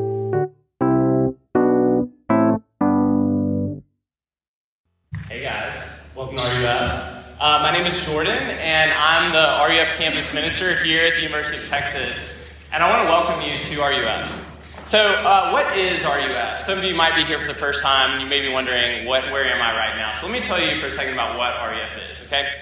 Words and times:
My 7.65 7.73
name 7.73 7.87
is 7.87 8.05
Jordan, 8.05 8.37
and 8.37 8.93
I'm 8.93 9.33
the 9.33 9.39
RUF 9.65 9.97
campus 9.97 10.35
minister 10.35 10.77
here 10.85 11.07
at 11.07 11.15
the 11.15 11.23
University 11.23 11.57
of 11.57 11.67
Texas. 11.71 12.37
And 12.75 12.83
I 12.83 12.91
want 12.91 13.05
to 13.05 13.09
welcome 13.09 13.41
you 13.41 13.59
to 13.59 13.81
RUF. 13.81 14.85
So, 14.85 14.99
uh, 14.99 15.49
what 15.51 15.75
is 15.75 16.05
RUF? 16.05 16.61
Some 16.61 16.77
of 16.77 16.85
you 16.85 16.95
might 16.95 17.17
be 17.17 17.25
here 17.25 17.41
for 17.41 17.47
the 17.47 17.59
first 17.59 17.83
time, 17.83 18.11
and 18.11 18.21
you 18.21 18.27
may 18.29 18.47
be 18.47 18.53
wondering, 18.53 19.07
what, 19.07 19.25
where 19.33 19.47
am 19.47 19.63
I 19.63 19.75
right 19.79 19.97
now? 19.97 20.13
So, 20.13 20.27
let 20.27 20.39
me 20.39 20.47
tell 20.47 20.61
you 20.61 20.79
for 20.79 20.89
a 20.89 20.91
second 20.91 21.15
about 21.15 21.39
what 21.39 21.55
RUF 21.55 22.13
is, 22.13 22.21
okay? 22.27 22.61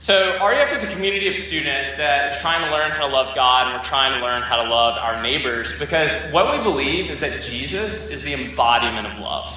So, 0.00 0.36
RUF 0.38 0.70
is 0.74 0.82
a 0.82 0.92
community 0.92 1.28
of 1.28 1.34
students 1.34 1.96
that 1.96 2.34
is 2.34 2.38
trying 2.42 2.62
to 2.62 2.70
learn 2.70 2.90
how 2.90 3.06
to 3.06 3.10
love 3.10 3.34
God, 3.34 3.68
and 3.68 3.78
we're 3.78 3.84
trying 3.84 4.20
to 4.20 4.22
learn 4.22 4.42
how 4.42 4.62
to 4.62 4.68
love 4.68 4.98
our 4.98 5.22
neighbors 5.22 5.78
because 5.78 6.12
what 6.30 6.54
we 6.54 6.62
believe 6.62 7.10
is 7.10 7.20
that 7.20 7.40
Jesus 7.40 8.10
is 8.10 8.20
the 8.20 8.34
embodiment 8.34 9.06
of 9.06 9.18
love. 9.18 9.48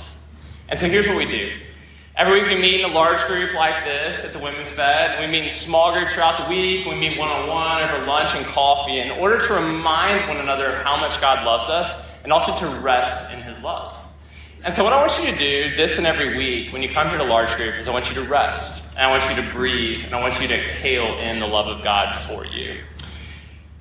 And 0.69 0.79
so, 0.79 0.87
here's 0.87 1.05
what 1.05 1.17
we 1.17 1.25
do. 1.25 1.51
Every 2.17 2.43
week 2.43 2.49
we 2.49 2.61
meet 2.61 2.79
in 2.79 2.89
a 2.89 2.93
large 2.93 3.21
group 3.25 3.53
like 3.55 3.83
this 3.83 4.23
at 4.23 4.31
the 4.31 4.39
Women's 4.39 4.71
Fed. 4.71 5.19
We 5.19 5.27
meet 5.27 5.43
in 5.43 5.49
small 5.49 5.91
groups 5.91 6.13
throughout 6.13 6.41
the 6.41 6.49
week. 6.49 6.85
We 6.85 6.95
meet 6.95 7.17
one 7.17 7.27
on 7.27 7.49
one 7.49 7.83
over 7.83 8.05
lunch 8.05 8.33
and 8.35 8.45
coffee 8.45 8.99
in 8.99 9.11
order 9.11 9.37
to 9.45 9.53
remind 9.53 10.25
one 10.29 10.37
another 10.37 10.67
of 10.67 10.77
how 10.77 10.95
much 10.97 11.19
God 11.19 11.45
loves 11.45 11.67
us 11.67 12.09
and 12.23 12.31
also 12.31 12.57
to 12.65 12.73
rest 12.77 13.33
in 13.33 13.41
His 13.41 13.61
love. 13.61 13.97
And 14.63 14.73
so, 14.73 14.81
what 14.81 14.93
I 14.93 15.01
want 15.01 15.19
you 15.19 15.29
to 15.29 15.37
do 15.37 15.75
this 15.75 15.97
and 15.97 16.07
every 16.07 16.37
week 16.37 16.71
when 16.71 16.81
you 16.81 16.87
come 16.87 17.09
here 17.09 17.17
to 17.17 17.23
large 17.25 17.53
group 17.57 17.75
is 17.75 17.89
I 17.89 17.91
want 17.91 18.07
you 18.07 18.15
to 18.15 18.23
rest, 18.23 18.85
and 18.91 18.99
I 18.99 19.09
want 19.09 19.29
you 19.29 19.43
to 19.43 19.51
breathe, 19.51 20.05
and 20.05 20.15
I 20.15 20.21
want 20.21 20.41
you 20.41 20.47
to 20.47 20.57
exhale 20.57 21.17
in 21.17 21.41
the 21.41 21.47
love 21.47 21.67
of 21.67 21.83
God 21.83 22.15
for 22.15 22.45
you. 22.45 22.77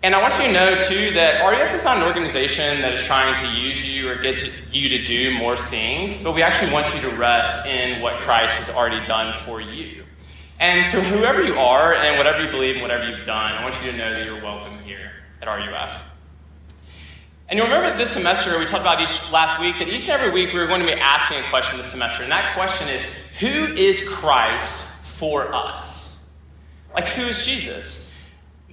And 0.05 0.15
I 0.15 0.21
want 0.21 0.37
you 0.37 0.45
to 0.45 0.53
know, 0.53 0.79
too, 0.79 1.13
that 1.13 1.41
RUF 1.43 1.73
is 1.73 1.83
not 1.83 1.97
an 1.97 2.03
organization 2.03 2.83
that 2.83 2.93
is 2.93 3.03
trying 3.05 3.35
to 3.37 3.59
use 3.59 3.91
you 3.91 4.11
or 4.11 4.17
get 4.17 4.39
to, 4.41 4.51
you 4.71 4.91
to 4.91 5.03
do 5.03 5.33
more 5.33 5.57
things, 5.57 6.23
but 6.23 6.35
we 6.35 6.43
actually 6.43 6.71
want 6.75 6.95
you 6.95 7.01
to 7.09 7.17
rest 7.17 7.65
in 7.65 8.03
what 8.03 8.21
Christ 8.21 8.53
has 8.59 8.69
already 8.69 9.03
done 9.07 9.33
for 9.33 9.63
you. 9.63 10.05
And 10.61 10.87
so, 10.87 11.01
whoever 11.01 11.43
you 11.43 11.55
are 11.55 11.95
and 11.95 12.15
whatever 12.19 12.45
you 12.45 12.51
believe 12.51 12.75
and 12.75 12.83
whatever 12.83 13.09
you've 13.09 13.25
done, 13.25 13.53
I 13.53 13.65
want 13.65 13.83
you 13.83 13.93
to 13.93 13.97
know 13.97 14.15
that 14.15 14.27
you're 14.27 14.43
welcome 14.43 14.79
here 14.81 15.11
at 15.41 15.49
RUF. 15.49 16.05
And 17.49 17.57
you'll 17.57 17.69
remember 17.69 17.97
this 17.97 18.11
semester, 18.11 18.59
we 18.59 18.67
talked 18.67 18.83
about 18.83 19.01
each 19.01 19.33
last 19.33 19.59
week, 19.59 19.79
that 19.79 19.89
each 19.89 20.07
and 20.11 20.21
every 20.21 20.35
week 20.35 20.53
we 20.53 20.59
were 20.59 20.67
going 20.67 20.83
to 20.83 20.87
be 20.87 21.01
asking 21.01 21.39
a 21.39 21.49
question 21.49 21.79
this 21.79 21.87
semester. 21.87 22.23
And 22.23 22.31
that 22.31 22.55
question 22.55 22.91
is 22.91 23.03
Who 23.41 23.73
is 23.73 24.07
Christ 24.07 24.87
for 25.03 25.51
us? 25.55 26.19
Like, 26.93 27.09
who 27.09 27.25
is 27.25 27.47
Jesus? 27.47 28.05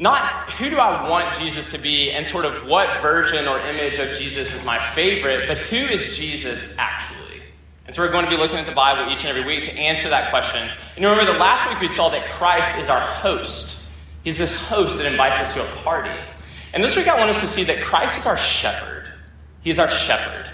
Not 0.02 0.52
who 0.54 0.72
do 0.72 0.80
I 0.80 1.08
want 1.08 1.36
Jesus 1.36 1.70
to 1.74 1.78
be 1.78 2.10
and 2.10 2.26
sort 2.26 2.44
of 2.44 2.66
what 2.66 3.00
version 3.04 3.48
or 3.48 3.60
image 3.60 4.00
of 4.00 4.18
Jesus 4.18 4.52
is 4.52 4.66
my 4.66 4.80
favorite, 4.80 5.44
but 5.48 5.60
who 5.60 5.76
is 5.76 6.18
Jesus 6.18 6.74
actually? 6.80 7.44
And 7.86 7.94
so 7.94 8.02
we're 8.02 8.12
going 8.12 8.26
to 8.26 8.32
be 8.32 8.36
looking 8.36 8.58
at 8.58 8.66
the 8.66 8.72
Bible 8.72 9.14
each 9.14 9.24
and 9.24 9.30
every 9.30 9.46
week 9.46 9.64
to 9.66 9.72
answer 9.78 10.10
that 10.10 10.32
question. 10.32 10.68
And 10.96 11.06
remember 11.06 11.32
the 11.32 11.38
last 11.38 11.70
week 11.70 11.80
we 11.82 11.88
saw 11.88 12.10
that 12.10 12.28
Christ 12.32 12.80
is 12.80 12.90
our 12.90 13.00
host. 13.00 13.90
He's 14.24 14.40
this 14.40 14.60
host 14.60 14.98
that 14.98 15.06
invites 15.06 15.40
us 15.40 15.54
to 15.54 15.62
a 15.62 15.76
party. 15.84 16.20
And 16.74 16.84
this 16.84 16.96
week 16.96 17.08
I 17.08 17.20
want 17.20 17.30
us 17.30 17.42
to 17.42 17.48
see 17.48 17.64
that 17.66 17.84
Christ 17.84 18.18
is 18.18 18.26
our 18.26 18.40
shepherd. 18.40 19.06
He 19.62 19.70
is 19.70 19.78
our 19.78 19.90
shepherd. 19.90 20.48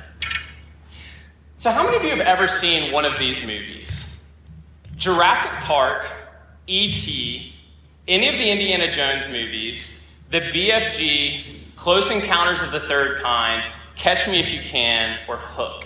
So, 1.55 1.71
how 1.71 1.85
many 1.85 1.95
of 1.95 2.03
you 2.03 2.09
have 2.09 2.19
ever 2.19 2.49
seen 2.49 2.91
one 2.91 3.05
of 3.05 3.17
these 3.17 3.39
movies? 3.39 4.21
Jurassic 4.97 5.51
Park, 5.61 6.11
E.T., 6.67 7.53
any 8.07 8.29
of 8.29 8.35
the 8.35 8.49
Indiana 8.49 8.89
Jones 8.89 9.27
movies, 9.27 10.01
the 10.31 10.39
BFG, 10.39 11.75
Close 11.75 12.09
Encounters 12.09 12.61
of 12.61 12.71
the 12.71 12.79
Third 12.79 13.21
Kind, 13.21 13.65
Catch 13.95 14.27
Me 14.27 14.39
If 14.39 14.53
You 14.53 14.61
Can, 14.61 15.19
or 15.27 15.37
Hook. 15.37 15.85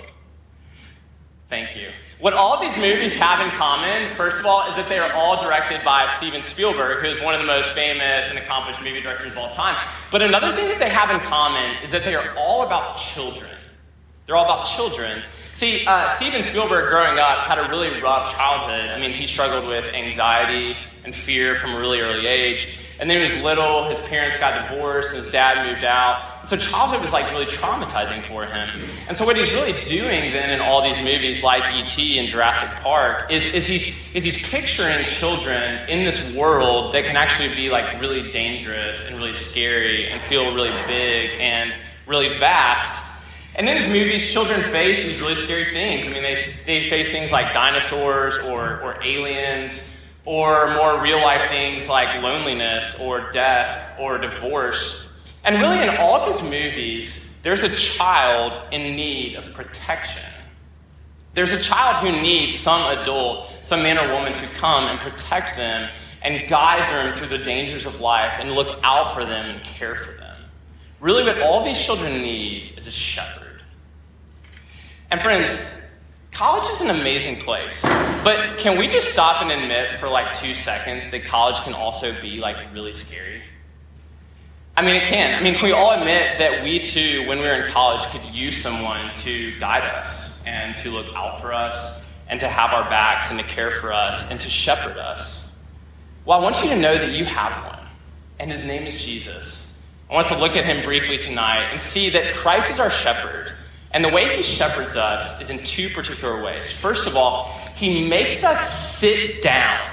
Thank 1.49 1.75
you. 1.75 1.89
What 2.19 2.33
all 2.33 2.61
these 2.61 2.77
movies 2.77 3.15
have 3.15 3.45
in 3.45 3.49
common, 3.57 4.15
first 4.15 4.39
of 4.39 4.45
all, 4.45 4.69
is 4.69 4.75
that 4.75 4.87
they 4.87 4.99
are 4.99 5.11
all 5.13 5.41
directed 5.43 5.83
by 5.83 6.05
Steven 6.17 6.43
Spielberg, 6.43 6.99
who 6.99 7.07
is 7.07 7.19
one 7.19 7.33
of 7.33 7.41
the 7.41 7.47
most 7.47 7.71
famous 7.71 8.29
and 8.29 8.37
accomplished 8.37 8.79
movie 8.81 9.01
directors 9.01 9.31
of 9.31 9.37
all 9.39 9.51
time. 9.51 9.75
But 10.11 10.21
another 10.21 10.51
thing 10.51 10.67
that 10.67 10.79
they 10.79 10.89
have 10.89 11.09
in 11.09 11.19
common 11.27 11.83
is 11.83 11.89
that 11.91 12.03
they 12.03 12.15
are 12.15 12.35
all 12.37 12.63
about 12.63 12.97
children. 12.97 13.49
They're 14.27 14.35
all 14.35 14.45
about 14.45 14.65
children. 14.65 15.23
See, 15.53 15.85
uh, 15.85 16.07
Steven 16.09 16.43
Spielberg, 16.43 16.89
growing 16.89 17.17
up, 17.17 17.39
had 17.39 17.57
a 17.57 17.67
really 17.69 17.99
rough 18.01 18.31
childhood. 18.33 18.91
I 18.91 18.99
mean, 18.99 19.11
he 19.11 19.25
struggled 19.25 19.67
with 19.67 19.85
anxiety 19.85 20.77
and 21.03 21.15
fear 21.15 21.55
from 21.55 21.73
a 21.73 21.79
really 21.79 21.99
early 21.99 22.27
age. 22.27 22.79
And 22.99 23.09
then 23.09 23.17
he 23.17 23.33
was 23.33 23.43
little, 23.43 23.89
his 23.89 23.99
parents 24.01 24.37
got 24.37 24.69
divorced 24.69 25.09
and 25.09 25.17
his 25.17 25.29
dad 25.29 25.65
moved 25.65 25.83
out. 25.83 26.47
So 26.47 26.55
childhood 26.55 27.01
was 27.01 27.11
like 27.11 27.31
really 27.31 27.47
traumatizing 27.47 28.21
for 28.23 28.45
him. 28.45 28.81
And 29.07 29.17
so 29.17 29.25
what 29.25 29.35
he's 29.35 29.49
really 29.51 29.81
doing 29.83 30.31
then 30.31 30.51
in 30.51 30.59
all 30.59 30.83
these 30.83 30.99
movies 30.99 31.41
like 31.41 31.73
E.T. 31.73 32.19
and 32.19 32.27
Jurassic 32.27 32.69
Park 32.81 33.31
is, 33.31 33.43
is, 33.43 33.65
he's, 33.65 33.97
is 34.13 34.23
he's 34.23 34.47
picturing 34.49 35.03
children 35.05 35.89
in 35.89 36.03
this 36.03 36.31
world 36.35 36.93
that 36.93 37.05
can 37.05 37.17
actually 37.17 37.49
be 37.55 37.69
like 37.69 37.99
really 37.99 38.31
dangerous 38.31 39.03
and 39.07 39.17
really 39.17 39.33
scary 39.33 40.07
and 40.07 40.21
feel 40.23 40.53
really 40.53 40.71
big 40.85 41.31
and 41.41 41.73
really 42.05 42.29
vast. 42.29 43.03
And 43.55 43.67
in 43.67 43.75
his 43.75 43.87
movies, 43.87 44.31
children 44.31 44.61
face 44.63 44.97
these 45.03 45.19
really 45.19 45.35
scary 45.35 45.65
things. 45.65 46.05
I 46.05 46.11
mean, 46.11 46.23
they, 46.23 46.35
they 46.65 46.89
face 46.89 47.11
things 47.11 47.31
like 47.31 47.51
dinosaurs 47.51 48.37
or, 48.37 48.79
or 48.81 49.03
aliens, 49.03 49.90
or 50.25 50.75
more 50.75 51.01
real 51.01 51.19
life 51.21 51.49
things 51.49 51.87
like 51.87 52.21
loneliness 52.21 52.99
or 53.01 53.31
death 53.31 53.99
or 53.99 54.17
divorce. 54.17 55.07
And 55.43 55.59
really, 55.59 55.81
in 55.81 55.89
all 55.97 56.15
of 56.15 56.27
his 56.27 56.41
movies, 56.43 57.29
there's 57.41 57.63
a 57.63 57.75
child 57.75 58.57
in 58.71 58.95
need 58.95 59.35
of 59.35 59.51
protection. 59.53 60.29
There's 61.33 61.53
a 61.53 61.59
child 61.59 61.97
who 61.97 62.21
needs 62.21 62.57
some 62.57 62.99
adult, 62.99 63.49
some 63.63 63.81
man 63.81 63.97
or 63.97 64.13
woman 64.13 64.33
to 64.33 64.45
come 64.55 64.83
and 64.83 64.99
protect 64.99 65.55
them 65.55 65.89
and 66.21 66.47
guide 66.47 66.87
them 66.89 67.15
through 67.15 67.29
the 67.29 67.43
dangers 67.43 67.85
of 67.85 67.99
life 67.99 68.35
and 68.39 68.51
look 68.51 68.79
out 68.83 69.13
for 69.13 69.25
them 69.25 69.49
and 69.49 69.63
care 69.63 69.95
for 69.95 70.11
them. 70.11 70.37
Really, 70.99 71.23
what 71.23 71.41
all 71.41 71.63
these 71.63 71.79
children 71.79 72.21
need 72.21 72.75
is 72.77 72.85
a 72.85 72.91
shepherd. 72.91 73.63
And 75.09 75.19
friends, 75.19 75.80
college 76.31 76.69
is 76.71 76.81
an 76.81 76.89
amazing 76.89 77.35
place. 77.37 77.81
But 78.23 78.57
can 78.57 78.77
we 78.77 78.87
just 78.87 79.11
stop 79.11 79.41
and 79.41 79.51
admit 79.51 79.99
for 79.99 80.07
like 80.07 80.33
two 80.33 80.53
seconds 80.53 81.09
that 81.11 81.25
college 81.25 81.57
can 81.61 81.73
also 81.73 82.19
be 82.21 82.37
like 82.37 82.57
really 82.73 82.93
scary? 82.93 83.41
I 84.77 84.83
mean, 84.83 84.95
it 84.95 85.03
can. 85.03 85.37
I 85.37 85.43
mean, 85.43 85.55
can 85.55 85.65
we 85.65 85.73
all 85.73 85.91
admit 85.91 86.39
that 86.39 86.63
we 86.63 86.79
too, 86.79 87.27
when 87.27 87.39
we 87.39 87.45
were 87.45 87.53
in 87.53 87.69
college, 87.69 88.03
could 88.07 88.23
use 88.33 88.55
someone 88.57 89.13
to 89.17 89.57
guide 89.59 89.83
us 89.83 90.41
and 90.45 90.77
to 90.77 90.89
look 90.89 91.07
out 91.13 91.41
for 91.41 91.53
us 91.53 92.05
and 92.29 92.39
to 92.39 92.47
have 92.47 92.71
our 92.71 92.89
backs 92.89 93.31
and 93.31 93.39
to 93.39 93.45
care 93.45 93.71
for 93.71 93.91
us 93.91 94.25
and 94.31 94.39
to 94.39 94.49
shepherd 94.49 94.97
us? 94.97 95.49
Well, 96.25 96.39
I 96.39 96.41
want 96.41 96.61
you 96.63 96.69
to 96.69 96.77
know 96.77 96.97
that 96.97 97.11
you 97.11 97.25
have 97.25 97.51
one, 97.65 97.85
and 98.39 98.51
his 98.51 98.63
name 98.63 98.83
is 98.83 99.03
Jesus. 99.03 99.75
I 100.09 100.13
want 100.13 100.25
us 100.27 100.31
to 100.31 100.41
look 100.41 100.55
at 100.55 100.63
him 100.63 100.83
briefly 100.85 101.17
tonight 101.17 101.69
and 101.71 101.81
see 101.81 102.09
that 102.11 102.33
Christ 102.35 102.71
is 102.71 102.79
our 102.79 102.91
shepherd. 102.91 103.51
And 103.93 104.03
the 104.03 104.09
way 104.09 104.35
he 104.35 104.41
shepherds 104.41 104.95
us 104.95 105.41
is 105.41 105.49
in 105.49 105.63
two 105.63 105.89
particular 105.89 106.41
ways. 106.41 106.71
First 106.71 107.07
of 107.07 107.17
all, 107.17 107.53
he 107.75 108.07
makes 108.07 108.43
us 108.43 108.97
sit 108.97 109.41
down, 109.41 109.89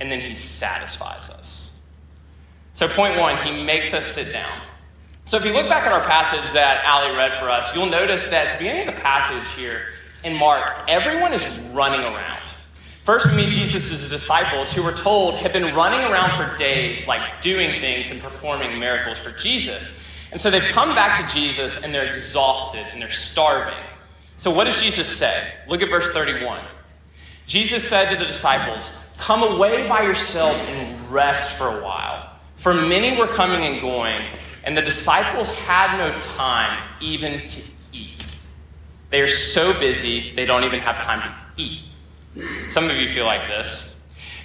and 0.00 0.10
then 0.10 0.20
he 0.20 0.34
satisfies 0.34 1.30
us. 1.30 1.70
So, 2.74 2.88
point 2.88 3.18
one, 3.18 3.36
he 3.38 3.64
makes 3.64 3.94
us 3.94 4.06
sit 4.06 4.32
down. 4.32 4.60
So, 5.24 5.36
if 5.36 5.44
you 5.44 5.52
look 5.52 5.68
back 5.68 5.84
at 5.84 5.92
our 5.92 6.04
passage 6.04 6.52
that 6.52 6.84
Ali 6.84 7.16
read 7.16 7.38
for 7.38 7.48
us, 7.48 7.74
you'll 7.74 7.86
notice 7.86 8.28
that 8.30 8.46
at 8.46 8.52
the 8.52 8.58
beginning 8.58 8.88
of 8.88 8.94
the 8.94 9.00
passage 9.00 9.50
here 9.54 9.86
in 10.24 10.34
Mark, 10.34 10.86
everyone 10.88 11.32
is 11.32 11.46
running 11.72 12.00
around. 12.00 12.50
First, 13.04 13.30
we 13.30 13.36
meet 13.36 13.50
Jesus' 13.50 14.08
disciples 14.10 14.72
who 14.72 14.82
we're 14.82 14.96
told 14.96 15.34
had 15.36 15.52
been 15.52 15.74
running 15.74 16.00
around 16.00 16.36
for 16.36 16.56
days, 16.58 17.06
like 17.06 17.40
doing 17.40 17.72
things 17.72 18.10
and 18.10 18.20
performing 18.20 18.78
miracles 18.78 19.18
for 19.18 19.30
Jesus. 19.32 19.98
And 20.32 20.40
so 20.40 20.50
they've 20.50 20.62
come 20.62 20.94
back 20.94 21.18
to 21.18 21.34
Jesus 21.34 21.82
and 21.82 21.94
they're 21.94 22.08
exhausted 22.08 22.86
and 22.92 23.02
they're 23.02 23.10
starving. 23.10 23.78
So, 24.36 24.50
what 24.50 24.64
does 24.64 24.80
Jesus 24.80 25.08
say? 25.08 25.52
Look 25.68 25.82
at 25.82 25.90
verse 25.90 26.10
31. 26.12 26.64
Jesus 27.46 27.86
said 27.86 28.10
to 28.10 28.16
the 28.16 28.26
disciples, 28.26 28.96
Come 29.18 29.42
away 29.42 29.88
by 29.88 30.02
yourselves 30.02 30.64
and 30.68 31.10
rest 31.10 31.58
for 31.58 31.66
a 31.66 31.82
while. 31.82 32.30
For 32.56 32.72
many 32.72 33.18
were 33.18 33.26
coming 33.26 33.66
and 33.66 33.80
going, 33.80 34.22
and 34.64 34.76
the 34.76 34.82
disciples 34.82 35.52
had 35.52 35.98
no 35.98 36.18
time 36.20 36.80
even 37.00 37.48
to 37.48 37.70
eat. 37.92 38.38
They 39.10 39.20
are 39.20 39.26
so 39.26 39.78
busy, 39.78 40.32
they 40.34 40.44
don't 40.44 40.64
even 40.64 40.80
have 40.80 40.98
time 40.98 41.20
to 41.20 41.62
eat. 41.62 41.80
Some 42.68 42.88
of 42.88 42.96
you 42.96 43.08
feel 43.08 43.24
like 43.24 43.48
this. 43.48 43.89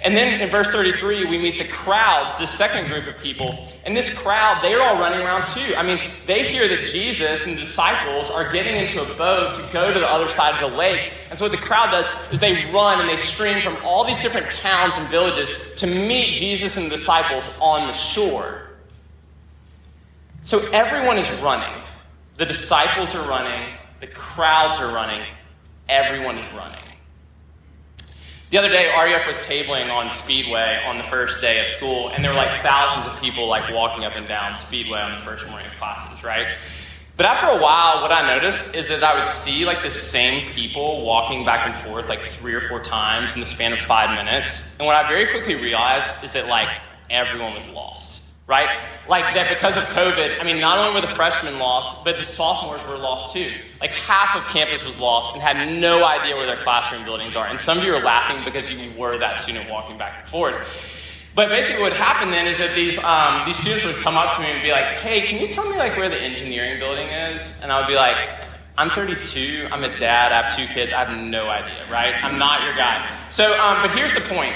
And 0.06 0.16
then 0.16 0.40
in 0.40 0.48
verse 0.50 0.68
33, 0.68 1.24
we 1.24 1.36
meet 1.36 1.58
the 1.58 1.66
crowds, 1.66 2.38
this 2.38 2.52
second 2.52 2.86
group 2.86 3.08
of 3.08 3.20
people. 3.20 3.66
And 3.84 3.96
this 3.96 4.08
crowd, 4.16 4.62
they're 4.62 4.80
all 4.80 5.00
running 5.00 5.18
around 5.18 5.48
too. 5.48 5.74
I 5.74 5.82
mean, 5.82 5.98
they 6.28 6.44
hear 6.44 6.68
that 6.68 6.84
Jesus 6.84 7.44
and 7.44 7.56
the 7.56 7.60
disciples 7.60 8.30
are 8.30 8.52
getting 8.52 8.76
into 8.76 9.02
a 9.02 9.14
boat 9.16 9.56
to 9.56 9.72
go 9.72 9.92
to 9.92 9.98
the 9.98 10.08
other 10.08 10.28
side 10.28 10.54
of 10.54 10.70
the 10.70 10.76
lake. 10.76 11.12
And 11.28 11.36
so 11.36 11.46
what 11.46 11.50
the 11.50 11.58
crowd 11.58 11.90
does 11.90 12.06
is 12.30 12.38
they 12.38 12.70
run 12.72 13.00
and 13.00 13.08
they 13.08 13.16
stream 13.16 13.60
from 13.60 13.78
all 13.84 14.04
these 14.04 14.22
different 14.22 14.48
towns 14.52 14.94
and 14.96 15.08
villages 15.08 15.50
to 15.78 15.88
meet 15.88 16.34
Jesus 16.34 16.76
and 16.76 16.86
the 16.86 16.90
disciples 16.90 17.58
on 17.60 17.88
the 17.88 17.92
shore. 17.92 18.68
So 20.42 20.70
everyone 20.70 21.18
is 21.18 21.28
running. 21.40 21.82
The 22.36 22.46
disciples 22.46 23.12
are 23.16 23.28
running. 23.28 23.74
The 23.98 24.06
crowds 24.06 24.78
are 24.78 24.94
running. 24.94 25.26
Everyone 25.88 26.38
is 26.38 26.48
running. 26.52 26.85
The 28.48 28.58
other 28.58 28.68
day, 28.68 28.92
RUF 28.96 29.26
was 29.26 29.38
tabling 29.38 29.90
on 29.90 30.08
Speedway 30.08 30.80
on 30.86 30.98
the 30.98 31.04
first 31.04 31.40
day 31.40 31.60
of 31.60 31.66
school, 31.66 32.10
and 32.10 32.22
there 32.22 32.30
were 32.30 32.36
like 32.36 32.62
thousands 32.62 33.12
of 33.12 33.20
people 33.20 33.48
like 33.48 33.74
walking 33.74 34.04
up 34.04 34.14
and 34.14 34.28
down 34.28 34.54
Speedway 34.54 35.00
on 35.00 35.18
the 35.18 35.26
first 35.26 35.48
morning 35.48 35.66
of 35.66 35.76
classes, 35.78 36.22
right? 36.22 36.46
But 37.16 37.26
after 37.26 37.46
a 37.46 37.60
while, 37.60 38.02
what 38.02 38.12
I 38.12 38.36
noticed 38.36 38.76
is 38.76 38.86
that 38.86 39.02
I 39.02 39.18
would 39.18 39.26
see 39.26 39.64
like 39.64 39.82
the 39.82 39.90
same 39.90 40.48
people 40.50 41.04
walking 41.04 41.44
back 41.44 41.66
and 41.66 41.76
forth 41.84 42.08
like 42.08 42.24
three 42.24 42.54
or 42.54 42.60
four 42.60 42.80
times 42.80 43.34
in 43.34 43.40
the 43.40 43.46
span 43.46 43.72
of 43.72 43.80
five 43.80 44.10
minutes. 44.10 44.70
And 44.78 44.86
what 44.86 44.94
I 44.94 45.08
very 45.08 45.26
quickly 45.26 45.56
realized 45.56 46.08
is 46.22 46.34
that 46.34 46.46
like 46.46 46.68
everyone 47.10 47.52
was 47.52 47.66
lost 47.70 48.25
right? 48.46 48.78
Like 49.08 49.34
that 49.34 49.48
because 49.48 49.76
of 49.76 49.82
COVID, 49.84 50.40
I 50.40 50.44
mean, 50.44 50.60
not 50.60 50.78
only 50.78 50.94
were 50.94 51.00
the 51.00 51.12
freshmen 51.12 51.58
lost, 51.58 52.04
but 52.04 52.16
the 52.16 52.24
sophomores 52.24 52.82
were 52.88 52.96
lost 52.96 53.34
too. 53.34 53.50
Like 53.80 53.90
half 53.92 54.36
of 54.36 54.44
campus 54.52 54.84
was 54.84 54.98
lost 55.00 55.34
and 55.34 55.42
had 55.42 55.72
no 55.80 56.04
idea 56.04 56.36
where 56.36 56.46
their 56.46 56.60
classroom 56.60 57.04
buildings 57.04 57.34
are. 57.34 57.46
And 57.46 57.58
some 57.58 57.78
of 57.78 57.84
you 57.84 57.94
are 57.94 58.02
laughing 58.02 58.42
because 58.44 58.70
you 58.70 58.90
were 58.98 59.18
that 59.18 59.36
student 59.36 59.68
walking 59.68 59.98
back 59.98 60.20
and 60.20 60.28
forth. 60.28 60.56
But 61.34 61.50
basically, 61.50 61.82
what 61.82 61.92
happened 61.92 62.32
then 62.32 62.46
is 62.46 62.56
that 62.58 62.74
these 62.74 62.96
um, 63.04 63.44
these 63.44 63.56
students 63.56 63.84
would 63.84 63.96
come 63.96 64.16
up 64.16 64.34
to 64.36 64.40
me 64.40 64.48
and 64.48 64.62
be 64.62 64.70
like, 64.70 64.96
"Hey, 64.96 65.20
can 65.20 65.38
you 65.38 65.48
tell 65.48 65.68
me 65.68 65.76
like 65.76 65.94
where 65.96 66.08
the 66.08 66.16
engineering 66.16 66.78
building 66.78 67.08
is?" 67.08 67.60
And 67.62 67.70
I 67.70 67.78
would 67.78 67.88
be 67.88 67.94
like, 67.94 68.16
I'm 68.78 68.90
32. 68.90 69.68
I'm 69.70 69.84
a 69.84 69.98
dad. 69.98 70.32
I 70.32 70.42
have 70.42 70.54
two 70.54 70.66
kids. 70.66 70.92
I 70.92 71.04
have 71.04 71.18
no 71.18 71.48
idea, 71.48 71.86
right? 71.90 72.12
I'm 72.22 72.38
not 72.38 72.62
your 72.62 72.74
guy. 72.74 73.10
So, 73.30 73.58
um, 73.58 73.80
but 73.80 73.90
here's 73.90 74.14
the 74.14 74.20
point 74.22 74.54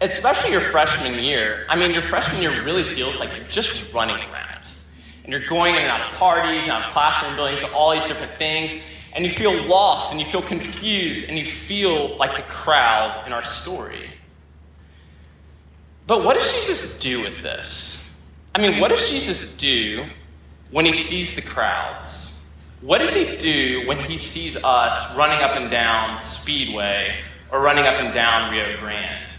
especially 0.00 0.52
your 0.52 0.60
freshman 0.60 1.22
year, 1.22 1.66
I 1.68 1.76
mean, 1.76 1.92
your 1.92 2.02
freshman 2.02 2.40
year 2.40 2.64
really 2.64 2.84
feels 2.84 3.20
like 3.20 3.34
you're 3.36 3.46
just 3.48 3.92
running 3.92 4.16
around. 4.16 4.68
And 5.22 5.32
you're 5.32 5.46
going 5.46 5.74
in 5.74 5.82
and 5.82 5.90
out 5.90 6.10
of 6.10 6.18
parties, 6.18 6.62
and 6.62 6.72
out 6.72 6.86
of 6.86 6.92
classroom 6.92 7.36
buildings, 7.36 7.60
to 7.60 7.72
all 7.72 7.92
these 7.92 8.06
different 8.06 8.32
things, 8.32 8.82
and 9.12 9.24
you 9.24 9.30
feel 9.30 9.62
lost, 9.64 10.12
and 10.12 10.20
you 10.20 10.26
feel 10.26 10.42
confused, 10.42 11.28
and 11.28 11.38
you 11.38 11.44
feel 11.44 12.16
like 12.16 12.36
the 12.36 12.42
crowd 12.42 13.26
in 13.26 13.32
our 13.32 13.42
story. 13.42 14.10
But 16.06 16.24
what 16.24 16.34
does 16.34 16.52
Jesus 16.52 16.98
do 16.98 17.20
with 17.22 17.42
this? 17.42 18.02
I 18.54 18.60
mean, 18.60 18.80
what 18.80 18.88
does 18.88 19.08
Jesus 19.08 19.56
do 19.56 20.04
when 20.70 20.84
he 20.84 20.92
sees 20.92 21.34
the 21.34 21.42
crowds? 21.42 22.34
What 22.80 22.98
does 22.98 23.14
he 23.14 23.36
do 23.36 23.86
when 23.86 23.98
he 23.98 24.16
sees 24.16 24.56
us 24.56 25.16
running 25.16 25.40
up 25.40 25.54
and 25.54 25.70
down 25.70 26.24
Speedway 26.24 27.12
or 27.52 27.60
running 27.60 27.84
up 27.84 28.00
and 28.00 28.12
down 28.14 28.50
Rio 28.50 28.76
Grande? 28.78 29.30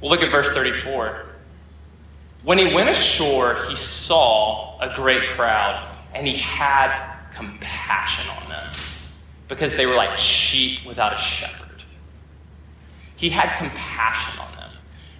Well, 0.00 0.10
look 0.10 0.22
at 0.22 0.30
verse 0.30 0.50
34. 0.50 1.26
When 2.44 2.58
he 2.58 2.72
went 2.72 2.88
ashore, 2.88 3.56
he 3.68 3.74
saw 3.74 4.78
a 4.80 4.94
great 4.94 5.30
crowd, 5.30 5.86
and 6.14 6.26
he 6.26 6.36
had 6.36 7.16
compassion 7.34 8.30
on 8.30 8.48
them 8.48 8.72
because 9.48 9.74
they 9.74 9.86
were 9.86 9.94
like 9.94 10.16
sheep 10.16 10.86
without 10.86 11.14
a 11.14 11.18
shepherd. 11.18 11.82
He 13.16 13.28
had 13.28 13.58
compassion 13.58 14.40
on 14.40 14.54
them. 14.56 14.70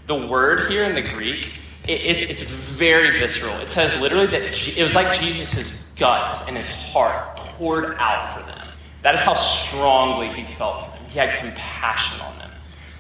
The 0.07 0.27
word 0.29 0.71
here 0.71 0.85
in 0.85 0.95
the 0.95 1.03
Greek, 1.03 1.47
it, 1.85 2.01
it's, 2.05 2.23
it's 2.23 2.43
very 2.43 3.19
visceral. 3.19 3.57
It 3.59 3.71
says 3.71 4.01
literally 4.01 4.27
that 4.29 4.43
it 4.43 4.83
was 4.83 4.95
like 4.95 5.13
Jesus' 5.13 5.85
guts 5.97 6.47
and 6.47 6.57
his 6.57 6.69
heart 6.69 7.37
poured 7.37 7.97
out 7.99 8.33
for 8.33 8.47
them. 8.47 8.69
That 9.03 9.15
is 9.15 9.23
how 9.23 9.35
strongly 9.35 10.29
he 10.29 10.45
felt 10.45 10.85
for 10.85 10.91
them. 10.93 11.05
He 11.09 11.19
had 11.19 11.37
compassion 11.39 12.21
on 12.21 12.39
them 12.39 12.48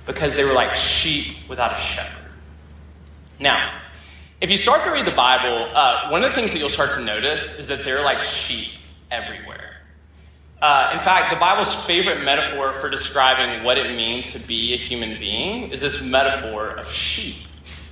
because 0.08 0.34
they 0.34 0.42
were 0.42 0.54
like 0.54 0.74
sheep 0.74 1.36
without 1.48 1.78
a 1.78 1.80
shepherd. 1.80 2.32
Now, 3.38 3.78
if 4.40 4.50
you 4.50 4.56
start 4.56 4.82
to 4.84 4.90
read 4.90 5.06
the 5.06 5.12
Bible, 5.12 5.68
uh, 5.74 6.08
one 6.08 6.24
of 6.24 6.30
the 6.30 6.34
things 6.34 6.52
that 6.52 6.58
you'll 6.58 6.70
start 6.70 6.92
to 6.92 7.04
notice 7.04 7.58
is 7.58 7.68
that 7.68 7.84
they're 7.84 8.02
like 8.02 8.24
sheep 8.24 8.70
everywhere. 9.10 9.76
Uh, 10.62 10.92
in 10.94 10.98
fact, 11.00 11.32
the 11.32 11.38
Bible's 11.38 11.72
favorite 11.84 12.24
metaphor 12.24 12.72
for 12.72 12.88
describing 12.88 13.62
what 13.62 13.76
it 13.76 13.94
means 13.96 14.32
to 14.32 14.48
be 14.48 14.72
a 14.74 14.78
human 14.78 15.18
being 15.20 15.70
is 15.70 15.82
this 15.82 16.02
metaphor 16.02 16.70
of 16.70 16.90
sheep. 16.90 17.46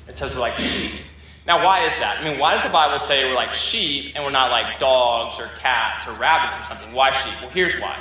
It 0.08 0.16
says 0.16 0.34
we're 0.34 0.40
like 0.40 0.58
sheep. 0.58 0.92
Now, 1.46 1.64
why 1.64 1.84
is 1.84 1.94
that? 1.98 2.18
I 2.20 2.24
mean, 2.24 2.40
why 2.40 2.54
does 2.54 2.64
the 2.64 2.70
Bible 2.70 2.98
say 2.98 3.24
we're 3.24 3.34
like 3.34 3.52
sheep 3.52 4.14
and 4.16 4.24
we're 4.24 4.30
not 4.30 4.50
like 4.50 4.78
dogs 4.78 5.38
or 5.38 5.48
cats 5.60 6.08
or 6.08 6.14
rabbits 6.14 6.58
or 6.58 6.64
something? 6.64 6.92
Why 6.92 7.10
sheep? 7.12 7.34
Well, 7.42 7.50
here's 7.50 7.74
why. 7.80 7.96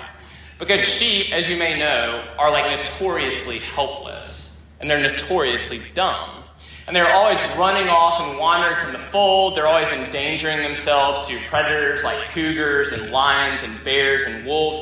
Because 0.58 0.82
sheep, 0.82 1.34
as 1.34 1.50
you 1.50 1.58
may 1.58 1.78
know, 1.78 2.24
are 2.38 2.50
like 2.50 2.78
notoriously 2.78 3.60
helpless 3.60 4.62
and 4.80 4.90
they're 4.90 5.02
notoriously 5.02 5.82
dumb. 5.94 6.44
And 6.88 6.96
they're 6.96 7.12
always 7.12 7.40
running 7.58 7.90
off 7.90 8.22
and 8.22 8.38
wandering 8.38 8.76
from 8.82 8.94
the 8.94 9.00
fold. 9.00 9.58
They're 9.58 9.68
always 9.68 9.92
endangering 9.92 10.62
themselves 10.62 11.28
to 11.28 11.38
predators 11.50 12.04
like 12.04 12.30
cougars 12.30 12.92
and 12.92 13.12
lions 13.12 13.64
and 13.64 13.84
bears 13.84 14.24
and 14.24 14.46
wolves. 14.46 14.80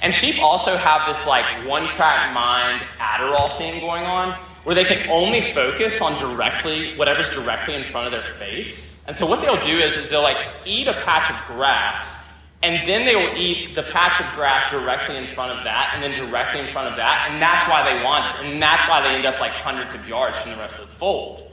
And 0.00 0.14
sheep 0.14 0.40
also 0.40 0.76
have 0.76 1.06
this 1.08 1.26
like 1.26 1.66
one 1.66 1.86
track 1.86 2.32
mind 2.32 2.82
Adderall 2.98 3.56
thing 3.58 3.80
going 3.80 4.04
on 4.04 4.38
where 4.64 4.74
they 4.74 4.84
can 4.84 5.10
only 5.10 5.40
focus 5.40 6.00
on 6.00 6.18
directly 6.20 6.94
whatever's 6.96 7.28
directly 7.30 7.74
in 7.74 7.82
front 7.84 8.06
of 8.06 8.12
their 8.12 8.22
face. 8.22 9.02
And 9.06 9.16
so 9.16 9.26
what 9.26 9.40
they'll 9.40 9.62
do 9.62 9.76
is, 9.76 9.96
is 9.96 10.08
they'll 10.08 10.22
like 10.22 10.38
eat 10.64 10.86
a 10.86 10.92
patch 10.92 11.30
of 11.30 11.46
grass 11.46 12.24
and 12.62 12.86
then 12.86 13.06
they 13.06 13.16
will 13.16 13.36
eat 13.36 13.74
the 13.74 13.82
patch 13.82 14.20
of 14.20 14.26
grass 14.34 14.70
directly 14.70 15.16
in 15.16 15.26
front 15.28 15.56
of 15.56 15.64
that, 15.64 15.92
and 15.94 16.02
then 16.02 16.12
directly 16.12 16.60
in 16.60 16.70
front 16.72 16.88
of 16.88 16.96
that, 16.96 17.28
and 17.30 17.40
that's 17.40 17.68
why 17.70 17.82
they 17.82 18.04
want 18.04 18.26
it. 18.26 18.46
And 18.46 18.62
that's 18.62 18.86
why 18.88 19.00
they 19.00 19.14
end 19.14 19.24
up 19.24 19.40
like 19.40 19.52
hundreds 19.52 19.94
of 19.94 20.06
yards 20.06 20.38
from 20.38 20.50
the 20.50 20.58
rest 20.58 20.78
of 20.78 20.86
the 20.86 20.92
fold. 20.92 21.50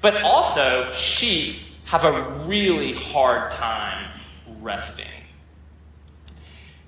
But 0.00 0.22
also, 0.22 0.90
sheep 0.92 1.56
have 1.86 2.04
a 2.04 2.30
really 2.46 2.92
hard 2.92 3.50
time 3.50 4.08
resting. 4.60 5.06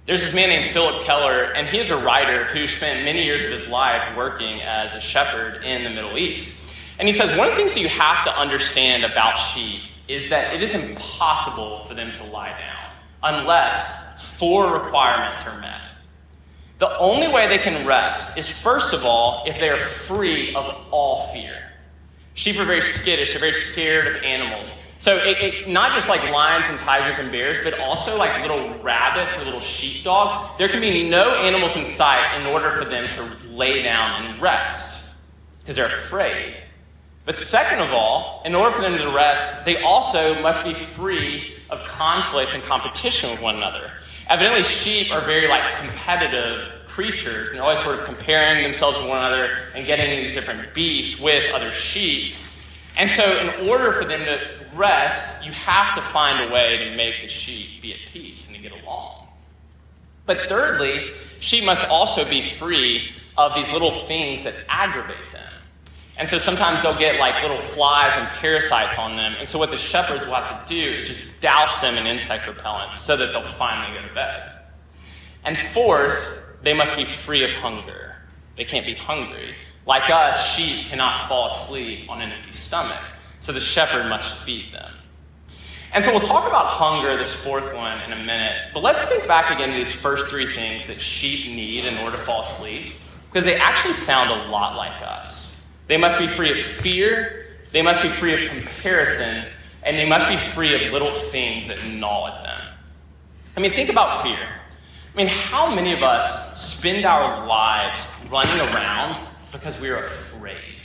There's 0.06 0.23
this 0.23 0.35
man 0.35 0.49
named 0.49 0.73
Phillip 0.73 1.03
Keller, 1.03 1.53
and 1.53 1.67
he 1.67 1.79
is 1.79 1.91
a 1.91 1.97
writer 2.05 2.45
who 2.45 2.67
spent 2.69 3.05
many 3.05 3.25
years 3.25 3.45
of 3.45 3.50
his 3.50 3.69
life 3.69 4.17
working 4.17 4.61
as 4.62 4.95
a 4.95 5.00
shepherd 5.00 5.65
in 5.65 5.83
the 5.83 5.91
Middle 5.91 6.17
East. 6.17 6.75
And 6.99 7.09
he 7.09 7.12
says 7.12 7.37
one 7.37 7.49
of 7.49 7.55
the 7.55 7.59
things 7.59 7.75
that 7.75 7.81
you 7.81 7.88
have 7.88 8.25
to 8.25 8.38
understand 8.38 9.05
about 9.05 9.35
sheep 9.35 9.81
is 10.06 10.31
that 10.31 10.55
it 10.55 10.62
is 10.62 10.75
impossible 10.75 11.81
for 11.81 11.95
them 11.95 12.12
to 12.12 12.25
lie 12.25 12.50
down 12.50 12.91
unless 13.23 14.38
four 14.38 14.83
requirements 14.83 15.45
are 15.45 15.61
met. 15.61 15.81
The 16.79 16.97
only 16.99 17.29
way 17.29 17.47
they 17.47 17.59
can 17.59 17.87
rest 17.87 18.37
is, 18.37 18.50
first 18.50 18.93
of 18.93 19.05
all, 19.05 19.45
if 19.47 19.59
they 19.59 19.71
are 19.71 19.79
free 19.79 20.55
of 20.55 20.64
all 20.91 21.29
fear. 21.29 21.62
Sheep 22.35 22.59
are 22.59 22.64
very 22.64 22.83
skittish, 22.83 23.33
they're 23.33 23.41
very 23.41 23.52
scared 23.52 24.17
of 24.17 24.23
animals. 24.23 24.73
So, 24.99 25.17
it, 25.17 25.38
it, 25.38 25.69
not 25.69 25.95
just 25.95 26.09
like 26.09 26.23
lions 26.31 26.67
and 26.69 26.79
tigers 26.79 27.19
and 27.19 27.31
bears, 27.31 27.59
but 27.62 27.79
also 27.81 28.17
like 28.17 28.41
little 28.43 28.79
rabbits 28.81 29.37
or 29.41 29.45
little 29.45 29.61
sheepdogs. 29.61 30.57
There 30.59 30.69
can 30.69 30.81
be 30.81 31.09
no 31.09 31.35
animals 31.35 31.76
in 31.76 31.85
sight 31.85 32.41
in 32.41 32.47
order 32.47 32.71
for 32.71 32.85
them 32.85 33.09
to 33.11 33.49
lay 33.49 33.83
down 33.83 34.25
and 34.25 34.41
rest 34.41 35.11
because 35.61 35.76
they're 35.76 35.87
afraid. 35.87 36.57
But 37.25 37.37
second 37.37 37.81
of 37.81 37.93
all, 37.93 38.43
in 38.45 38.55
order 38.55 38.75
for 38.75 38.83
them 38.83 38.99
to 38.99 39.11
rest, 39.11 39.64
they 39.64 39.81
also 39.83 40.41
must 40.43 40.64
be 40.64 40.75
free 40.75 41.55
of 41.71 41.83
conflict 41.85 42.54
and 42.54 42.62
competition 42.62 43.31
with 43.31 43.40
one 43.40 43.57
another. 43.57 43.90
Evidently, 44.28 44.62
sheep 44.62 45.12
are 45.12 45.21
very 45.21 45.49
like 45.49 45.76
competitive 45.76 46.69
creatures, 46.87 47.49
and 47.49 47.57
they're 47.57 47.64
always 47.64 47.83
sort 47.83 47.99
of 47.99 48.04
comparing 48.04 48.62
themselves 48.62 48.99
with 48.99 49.09
one 49.09 49.19
another 49.19 49.71
and 49.75 49.87
getting 49.87 50.21
these 50.21 50.35
different 50.35 50.73
beefs 50.75 51.19
with 51.21 51.52
other 51.54 51.73
sheep. 51.73 52.35
And 52.99 53.11
so, 53.11 53.25
in 53.38 53.69
order 53.69 53.92
for 53.92 54.04
them 54.04 54.21
to 54.21 54.66
rest, 54.75 55.45
you 55.45 55.52
have 55.52 55.95
to 55.95 56.02
find 56.02 56.49
a 56.49 56.52
way 56.52 56.76
to 56.78 56.97
make 56.97 57.23
the 57.23 57.28
sheep 57.28 57.81
be 57.81 57.95
at 57.95 58.00
peace 58.12 58.47
and 58.47 58.57
to 58.57 58.62
get 58.62 58.73
along. 58.83 59.26
But 60.26 60.49
thirdly, 60.49 61.12
sheep 61.40 61.64
must 61.64 61.88
also 61.88 62.28
be 62.28 62.42
free 62.42 63.11
of 63.37 63.54
these 63.54 63.73
little 63.73 63.92
things 63.92 64.45
that 64.45 64.54
aggravate 64.69 65.33
them. 65.33 65.41
And 66.19 66.28
so 66.28 66.38
sometimes 66.38 66.83
they'll 66.83 66.99
get 66.99 67.19
like 67.19 67.42
little 67.42 67.61
flies 67.61 68.12
and 68.16 68.26
parasites 68.28 68.99
on 68.99 69.16
them. 69.16 69.35
And 69.38 69.49
so 69.49 69.59
what 69.59 69.71
the 69.71 69.78
shepherds 69.78 70.26
will 70.26 70.35
have 70.35 70.66
to 70.66 70.75
do 70.75 70.90
is 70.90 71.09
just 71.09 71.40
douse 71.40 71.81
them 71.81 71.97
in 71.97 72.07
insect 72.07 72.47
repellent 72.47 72.95
so 72.95 73.16
that 73.16 73.33
they'll 73.33 73.42
finally 73.42 73.99
go 73.99 74.07
to 74.07 74.14
bed. 74.14 74.52
And 75.45 75.59
fourth, 75.59 76.28
they 76.62 76.75
must 76.75 76.95
be 76.97 77.04
free 77.04 77.45
of 77.45 77.50
hunger. 77.50 78.14
They 78.57 78.64
can't 78.64 78.87
be 78.87 78.95
hungry. 78.95 79.54
Like 79.87 80.11
us, 80.11 80.54
sheep 80.54 80.87
cannot 80.87 81.28
fall 81.28 81.49
asleep 81.49 82.09
on 82.11 82.21
an 82.21 82.31
empty 82.31 82.52
stomach. 82.52 83.02
So 83.40 83.52
the 83.52 83.61
shepherd 83.61 84.09
must 84.09 84.38
feed 84.45 84.73
them. 84.73 84.92
And 85.95 86.04
so 86.04 86.11
we'll 86.11 86.21
talk 86.21 86.47
about 86.47 86.66
hunger, 86.66 87.19
this 87.19 87.35
fourth 87.35 87.75
one, 87.75 88.00
in 88.02 88.12
a 88.12 88.25
minute. 88.25 88.71
But 88.73 88.83
let's 88.83 89.02
think 89.07 89.26
back 89.26 89.50
again 89.50 89.71
to 89.71 89.75
these 89.75 89.92
first 89.92 90.28
three 90.28 90.54
things 90.54 90.87
that 90.87 91.00
sheep 91.00 91.49
need 91.49 91.85
in 91.85 91.99
order 91.99 92.16
to 92.16 92.23
fall 92.23 92.42
asleep, 92.42 92.92
because 93.31 93.45
they 93.45 93.57
actually 93.57 93.95
sound 93.95 94.31
a 94.31 94.50
lot 94.50 94.76
like 94.76 95.02
us. 95.02 95.51
They 95.92 95.99
must 95.99 96.18
be 96.18 96.26
free 96.26 96.50
of 96.50 96.58
fear. 96.58 97.49
They 97.70 97.82
must 97.82 98.02
be 98.02 98.08
free 98.08 98.32
of 98.32 98.50
comparison. 98.50 99.44
And 99.82 99.99
they 99.99 100.08
must 100.08 100.26
be 100.26 100.38
free 100.38 100.75
of 100.75 100.90
little 100.90 101.11
things 101.12 101.68
that 101.68 101.84
gnaw 101.84 102.28
at 102.28 102.42
them. 102.42 102.61
I 103.58 103.61
mean, 103.61 103.72
think 103.72 103.90
about 103.90 104.22
fear. 104.22 104.38
I 104.38 105.14
mean, 105.14 105.26
how 105.26 105.75
many 105.75 105.92
of 105.92 106.02
us 106.02 106.58
spend 106.58 107.04
our 107.04 107.46
lives 107.46 108.06
running 108.30 108.58
around 108.72 109.18
because 109.52 109.78
we 109.82 109.90
are 109.90 109.99
afraid? 109.99 110.78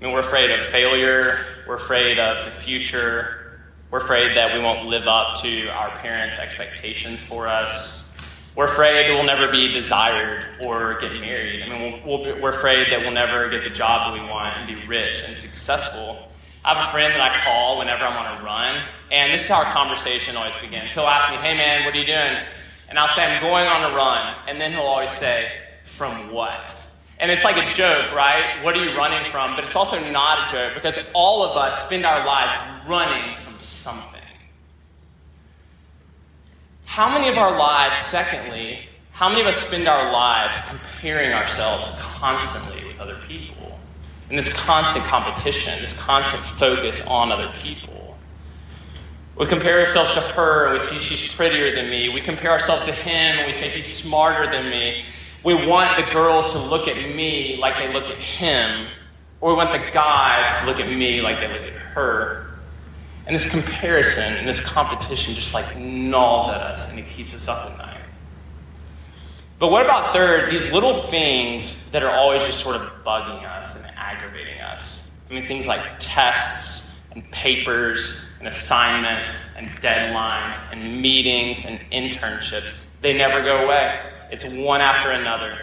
I 0.00 0.04
mean, 0.04 0.14
we're 0.14 0.20
afraid 0.20 0.50
of 0.52 0.62
failure, 0.62 1.40
we're 1.68 1.74
afraid 1.74 2.18
of 2.18 2.46
the 2.46 2.50
future, 2.50 3.58
we're 3.90 3.98
afraid 3.98 4.34
that 4.38 4.54
we 4.54 4.60
won't 4.62 4.86
live 4.86 5.06
up 5.06 5.36
to 5.42 5.68
our 5.68 5.90
parents' 5.98 6.38
expectations 6.38 7.22
for 7.22 7.46
us. 7.46 8.05
We're 8.56 8.64
afraid 8.64 9.10
we'll 9.10 9.22
never 9.22 9.52
be 9.52 9.70
desired 9.74 10.46
or 10.64 10.98
get 10.98 11.12
married. 11.20 11.62
I 11.62 11.68
mean, 11.68 12.02
we'll, 12.06 12.22
we'll, 12.22 12.40
we're 12.40 12.56
afraid 12.56 12.90
that 12.90 13.00
we'll 13.00 13.10
never 13.10 13.50
get 13.50 13.62
the 13.62 13.68
job 13.68 14.14
that 14.14 14.18
we 14.18 14.26
want 14.26 14.56
and 14.56 14.66
be 14.66 14.86
rich 14.86 15.22
and 15.26 15.36
successful. 15.36 16.30
I 16.64 16.72
have 16.72 16.88
a 16.88 16.90
friend 16.90 17.12
that 17.12 17.20
I 17.20 17.30
call 17.44 17.78
whenever 17.78 18.04
I'm 18.04 18.16
on 18.16 18.40
a 18.40 18.44
run, 18.44 18.82
and 19.12 19.30
this 19.30 19.42
is 19.42 19.48
how 19.48 19.62
our 19.62 19.70
conversation 19.72 20.36
always 20.36 20.56
begins. 20.56 20.90
He'll 20.92 21.04
ask 21.04 21.30
me, 21.30 21.36
Hey 21.46 21.54
man, 21.54 21.84
what 21.84 21.94
are 21.94 21.98
you 21.98 22.06
doing? 22.06 22.34
And 22.88 22.98
I'll 22.98 23.08
say, 23.08 23.26
I'm 23.26 23.42
going 23.42 23.66
on 23.66 23.92
a 23.92 23.94
run. 23.94 24.36
And 24.48 24.58
then 24.58 24.72
he'll 24.72 24.80
always 24.80 25.10
say, 25.10 25.52
From 25.84 26.32
what? 26.32 26.74
And 27.18 27.30
it's 27.30 27.44
like 27.44 27.58
a 27.58 27.68
joke, 27.68 28.10
right? 28.14 28.62
What 28.62 28.74
are 28.74 28.82
you 28.82 28.96
running 28.96 29.30
from? 29.30 29.54
But 29.54 29.64
it's 29.64 29.76
also 29.76 29.98
not 30.12 30.48
a 30.48 30.52
joke 30.52 30.72
because 30.72 30.98
all 31.12 31.42
of 31.42 31.58
us 31.58 31.84
spend 31.84 32.06
our 32.06 32.24
lives 32.24 32.52
running 32.88 33.36
from 33.44 33.60
something. 33.60 34.15
How 36.96 37.12
many 37.12 37.28
of 37.28 37.36
our 37.36 37.58
lives, 37.58 37.98
secondly, 37.98 38.78
how 39.12 39.28
many 39.28 39.42
of 39.42 39.46
us 39.46 39.56
spend 39.56 39.86
our 39.86 40.10
lives 40.10 40.58
comparing 40.66 41.30
ourselves 41.30 41.90
constantly 41.98 42.88
with 42.88 42.98
other 42.98 43.18
people? 43.28 43.78
And 44.30 44.38
this 44.38 44.50
constant 44.50 45.04
competition, 45.04 45.78
this 45.78 45.92
constant 46.00 46.42
focus 46.42 47.06
on 47.06 47.30
other 47.30 47.52
people. 47.58 48.16
We 49.38 49.44
compare 49.44 49.80
ourselves 49.80 50.14
to 50.14 50.20
her 50.20 50.68
and 50.68 50.72
we 50.72 50.78
see 50.78 50.96
she's 50.96 51.34
prettier 51.34 51.74
than 51.74 51.90
me. 51.90 52.08
We 52.08 52.22
compare 52.22 52.50
ourselves 52.50 52.86
to 52.86 52.92
him 52.92 53.40
and 53.40 53.46
we 53.46 53.52
think 53.52 53.74
he's 53.74 53.92
smarter 53.92 54.50
than 54.50 54.70
me. 54.70 55.04
We 55.44 55.52
want 55.66 56.02
the 56.02 56.10
girls 56.14 56.50
to 56.52 56.58
look 56.60 56.88
at 56.88 56.96
me 56.96 57.58
like 57.58 57.76
they 57.76 57.92
look 57.92 58.04
at 58.04 58.16
him, 58.16 58.86
or 59.42 59.50
we 59.50 59.56
want 59.58 59.70
the 59.70 59.90
guys 59.92 60.48
to 60.60 60.66
look 60.66 60.80
at 60.80 60.88
me 60.88 61.20
like 61.20 61.40
they 61.40 61.48
look 61.48 61.60
at 61.60 61.74
her. 61.74 62.45
And 63.26 63.34
this 63.34 63.50
comparison 63.50 64.34
and 64.34 64.46
this 64.46 64.60
competition 64.60 65.34
just 65.34 65.52
like 65.52 65.76
gnaws 65.78 66.48
at 66.48 66.60
us 66.60 66.90
and 66.90 67.00
it 67.00 67.08
keeps 67.08 67.34
us 67.34 67.48
up 67.48 67.70
at 67.70 67.78
night. 67.78 68.00
But 69.58 69.70
what 69.70 69.84
about 69.84 70.12
third, 70.12 70.52
these 70.52 70.70
little 70.72 70.94
things 70.94 71.90
that 71.90 72.02
are 72.02 72.10
always 72.10 72.44
just 72.44 72.60
sort 72.60 72.76
of 72.76 72.82
bugging 73.04 73.44
us 73.44 73.76
and 73.76 73.86
aggravating 73.96 74.60
us? 74.60 75.10
I 75.28 75.34
mean, 75.34 75.46
things 75.46 75.66
like 75.66 75.82
tests 75.98 76.98
and 77.12 77.28
papers 77.32 78.28
and 78.38 78.46
assignments 78.46 79.48
and 79.56 79.68
deadlines 79.80 80.56
and 80.72 81.00
meetings 81.00 81.64
and 81.64 81.80
internships. 81.90 82.74
They 83.00 83.12
never 83.12 83.42
go 83.42 83.64
away. 83.64 83.98
It's 84.30 84.46
one 84.54 84.82
after 84.82 85.10
another. 85.10 85.58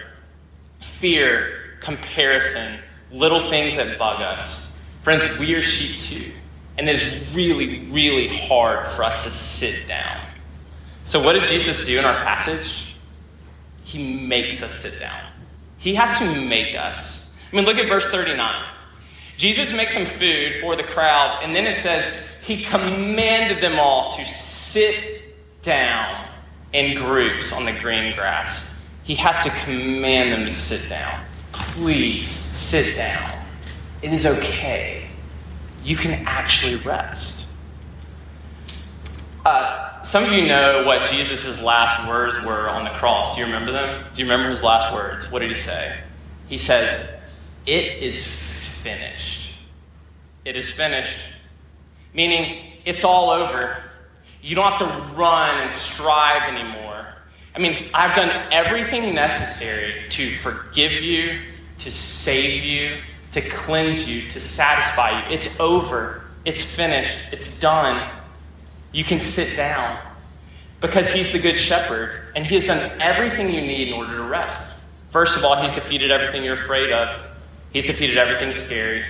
Fear, 0.80 1.78
comparison, 1.80 2.80
little 3.12 3.42
things 3.42 3.76
that 3.76 3.98
bug 4.00 4.20
us. 4.22 4.74
Friends, 5.04 5.24
we 5.38 5.54
are 5.54 5.62
sheep 5.62 6.00
too. 6.00 6.32
And 6.78 6.90
it 6.90 6.96
is 6.96 7.34
really, 7.36 7.86
really 7.92 8.28
hard 8.28 8.88
for 8.88 9.04
us 9.04 9.24
to 9.24 9.32
sit 9.32 9.88
down. 9.88 10.20
So, 11.04 11.24
what 11.24 11.34
does 11.34 11.50
Jesus 11.50 11.86
do 11.86 12.00
in 12.00 12.06
our 12.06 12.16
passage? 12.24 12.96
He 13.84 14.26
makes 14.26 14.64
us 14.64 14.72
sit 14.72 15.00
down. 15.00 15.22
He 15.78 15.94
has 15.96 16.18
to 16.20 16.46
make 16.46 16.78
us. 16.78 17.30
I 17.52 17.56
mean, 17.56 17.66
look 17.66 17.78
at 17.78 17.88
verse 17.88 18.08
39. 18.08 18.66
Jesus 19.38 19.76
makes 19.76 19.94
some 19.94 20.06
food 20.06 20.56
for 20.62 20.76
the 20.76 20.84
crowd, 20.84 21.40
and 21.44 21.56
then 21.56 21.66
it 21.66 21.76
says, 21.76 22.26
He 22.42 22.64
commanded 22.64 23.62
them 23.62 23.80
all 23.80 24.12
to 24.14 24.26
sit 24.26 25.22
down 25.62 26.28
in 26.72 26.98
groups 26.98 27.52
on 27.52 27.66
the 27.66 27.74
green 27.74 28.16
grass. 28.16 28.74
He 29.04 29.16
has 29.16 29.44
to 29.44 29.50
command 29.66 30.32
them 30.32 30.46
to 30.46 30.52
sit 30.52 30.90
down. 30.90 31.24
Please 31.52 32.28
sit 32.28 32.96
down. 32.96 33.32
It 34.02 34.14
is 34.14 34.26
okay. 34.26 35.03
You 35.84 35.96
can 35.96 36.26
actually 36.26 36.76
rest. 36.78 37.48
Uh, 39.46 40.02
some 40.04 40.24
of 40.24 40.32
you 40.32 40.48
know 40.48 40.86
what 40.86 41.06
Jesus' 41.06 41.62
last 41.62 42.08
words 42.08 42.42
were 42.46 42.70
on 42.70 42.86
the 42.86 42.90
cross. 42.92 43.36
Do 43.36 43.42
you 43.42 43.48
remember 43.48 43.74
them? 43.74 44.04
Do 44.14 44.22
you 44.22 44.30
remember 44.30 44.50
his 44.50 44.64
last 44.64 44.94
words? 44.94 45.30
What 45.30 45.40
did 45.40 45.50
he 45.50 45.56
say? 45.56 45.98
He 46.48 46.58
says, 46.58 47.10
It 47.66 48.02
is 48.02 48.26
finished. 48.26 49.52
It 50.46 50.56
is 50.56 50.72
finished. 50.72 51.20
Meaning, 52.14 52.74
it's 52.86 53.04
all 53.04 53.30
over. 53.32 53.76
You 54.42 54.56
don't 54.56 54.72
have 54.72 54.80
to 54.80 55.16
run 55.16 55.60
and 55.60 55.74
strive 55.74 56.48
anymore. 56.48 57.06
I 57.56 57.60
mean, 57.60 57.90
I've 57.94 58.16
done 58.16 58.30
everything 58.52 59.14
necessary 59.14 59.94
to 60.10 60.32
forgive 60.36 61.02
you, 61.02 61.38
to 61.80 61.92
save 61.92 62.64
you, 62.64 62.98
to 63.34 63.42
cleanse 63.42 64.10
you, 64.10 64.30
to 64.30 64.40
satisfy 64.40 65.28
you. 65.28 65.36
It's 65.36 65.60
over. 65.60 66.24
It's 66.46 66.64
finished. 66.64 67.18
It's 67.32 67.60
done. 67.60 68.02
You 68.92 69.04
can 69.04 69.20
sit 69.20 69.56
down 69.56 70.00
because 70.82 71.10
He's 71.10 71.32
the 71.32 71.40
Good 71.40 71.58
Shepherd 71.58 72.12
and 72.36 72.46
He 72.46 72.56
has 72.56 72.66
done 72.66 72.92
everything 73.02 73.54
you 73.54 73.62
need 73.62 73.90
in 73.90 73.94
order 73.94 74.16
to 74.18 74.24
rest. 74.24 74.82
First 75.10 75.38
of 75.38 75.46
all, 75.46 75.62
He's 75.62 75.72
defeated 75.72 76.12
everything 76.12 76.44
you're 76.44 76.56
afraid 76.56 76.92
of, 76.92 77.10
He's 77.72 77.88
defeated 77.88 78.18
everything 78.18 78.54
scary, 78.54 79.04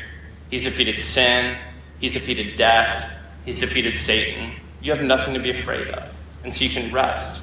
He's 0.49 0.63
defeated 0.63 0.99
sin, 0.99 1.57
He's 1.99 2.13
defeated 2.13 2.57
death, 2.57 3.11
He's 3.45 3.59
defeated 3.59 3.95
Satan 3.95 4.53
you 4.83 4.91
have 4.91 5.01
nothing 5.01 5.33
to 5.33 5.39
be 5.39 5.49
afraid 5.49 5.87
of. 5.87 6.13
And 6.43 6.53
so 6.53 6.65
you 6.65 6.69
can 6.69 6.93
rest. 6.93 7.41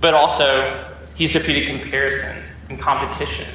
But 0.00 0.12
also, 0.12 0.94
he's 1.14 1.32
defeated 1.32 1.66
comparison 1.80 2.36
and 2.68 2.78
competition. 2.78 3.48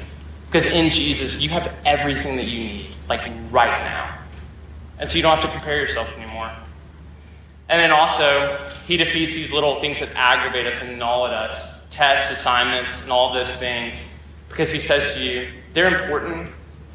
Because 0.52 0.66
in 0.66 0.90
Jesus, 0.90 1.42
you 1.42 1.48
have 1.48 1.74
everything 1.86 2.36
that 2.36 2.44
you 2.46 2.60
need, 2.60 2.92
like 3.08 3.22
right 3.52 3.84
now. 3.86 4.18
And 5.00 5.08
so 5.08 5.16
you 5.16 5.22
don't 5.22 5.32
have 5.32 5.46
to 5.46 5.50
compare 5.50 5.78
yourself 5.78 6.14
anymore. 6.18 6.52
And 7.70 7.80
then 7.80 7.94
also, 7.94 8.60
he 8.86 8.98
defeats 8.98 9.34
these 9.34 9.54
little 9.54 9.80
things 9.80 10.02
that 10.02 10.14
aggravate 10.14 10.68
us 10.68 10.82
and 10.82 11.00
gnaw 11.00 11.28
at 11.28 11.34
us 11.34 11.88
tests, 11.90 12.32
assignments, 12.32 13.04
and 13.04 13.14
all 13.14 13.34
those 13.34 13.56
things. 13.56 14.20
Because 14.50 14.70
he 14.70 14.80
says 14.80 15.16
to 15.16 15.24
you, 15.24 15.48
they're 15.74 16.02
important, 16.02 16.50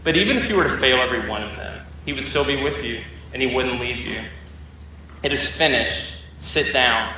but 0.04 0.18
even 0.18 0.36
if 0.36 0.50
you 0.50 0.56
were 0.56 0.64
to 0.64 0.76
fail 0.76 0.98
every 0.98 1.26
one 1.26 1.42
of 1.42 1.56
them, 1.56 1.82
he 2.04 2.12
would 2.12 2.24
still 2.24 2.44
be 2.44 2.62
with 2.62 2.84
you 2.84 3.00
and 3.32 3.40
he 3.40 3.54
wouldn't 3.54 3.80
leave 3.80 3.96
you. 3.96 4.20
It 5.22 5.32
is 5.32 5.56
finished. 5.56 6.12
Sit 6.40 6.74
down. 6.74 7.10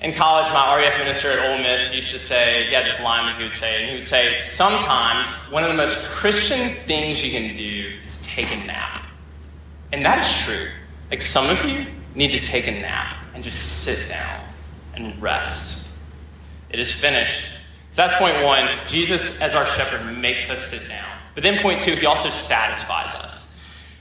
In 0.00 0.14
college, 0.14 0.50
my 0.54 0.76
RUF 0.76 0.98
minister 0.98 1.28
at 1.28 1.50
Ole 1.50 1.58
Miss 1.58 1.94
used 1.94 2.10
to 2.12 2.18
say, 2.18 2.72
had 2.72 2.86
this 2.86 2.98
line 3.00 3.36
he 3.36 3.44
would 3.44 3.52
say, 3.52 3.82
and 3.82 3.90
he 3.90 3.96
would 3.96 4.06
say, 4.06 4.40
sometimes 4.40 5.28
one 5.50 5.62
of 5.62 5.68
the 5.68 5.76
most 5.76 6.06
Christian 6.08 6.74
things 6.84 7.22
you 7.22 7.30
can 7.30 7.54
do 7.54 7.92
is 8.02 8.22
take 8.24 8.50
a 8.50 8.56
nap. 8.64 9.06
And 9.92 10.02
that 10.02 10.24
is 10.24 10.42
true. 10.42 10.68
Like 11.10 11.20
some 11.20 11.50
of 11.50 11.62
you 11.66 11.84
need 12.14 12.32
to 12.32 12.40
take 12.40 12.66
a 12.66 12.70
nap 12.70 13.14
and 13.34 13.44
just 13.44 13.84
sit 13.84 14.08
down 14.08 14.42
and 14.94 15.20
rest. 15.20 15.86
It 16.70 16.78
is 16.78 16.90
finished. 16.90 17.50
So 17.90 18.02
that's 18.02 18.14
point 18.14 18.42
one. 18.42 18.68
Jesus, 18.86 19.38
as 19.42 19.54
our 19.54 19.66
shepherd, 19.66 20.16
makes 20.16 20.48
us 20.48 20.70
sit 20.70 20.88
down. 20.88 21.08
But 21.34 21.42
then 21.42 21.60
point 21.60 21.80
two, 21.80 21.92
he 21.92 22.06
also 22.06 22.30
satisfies 22.30 23.14
us. 23.16 23.29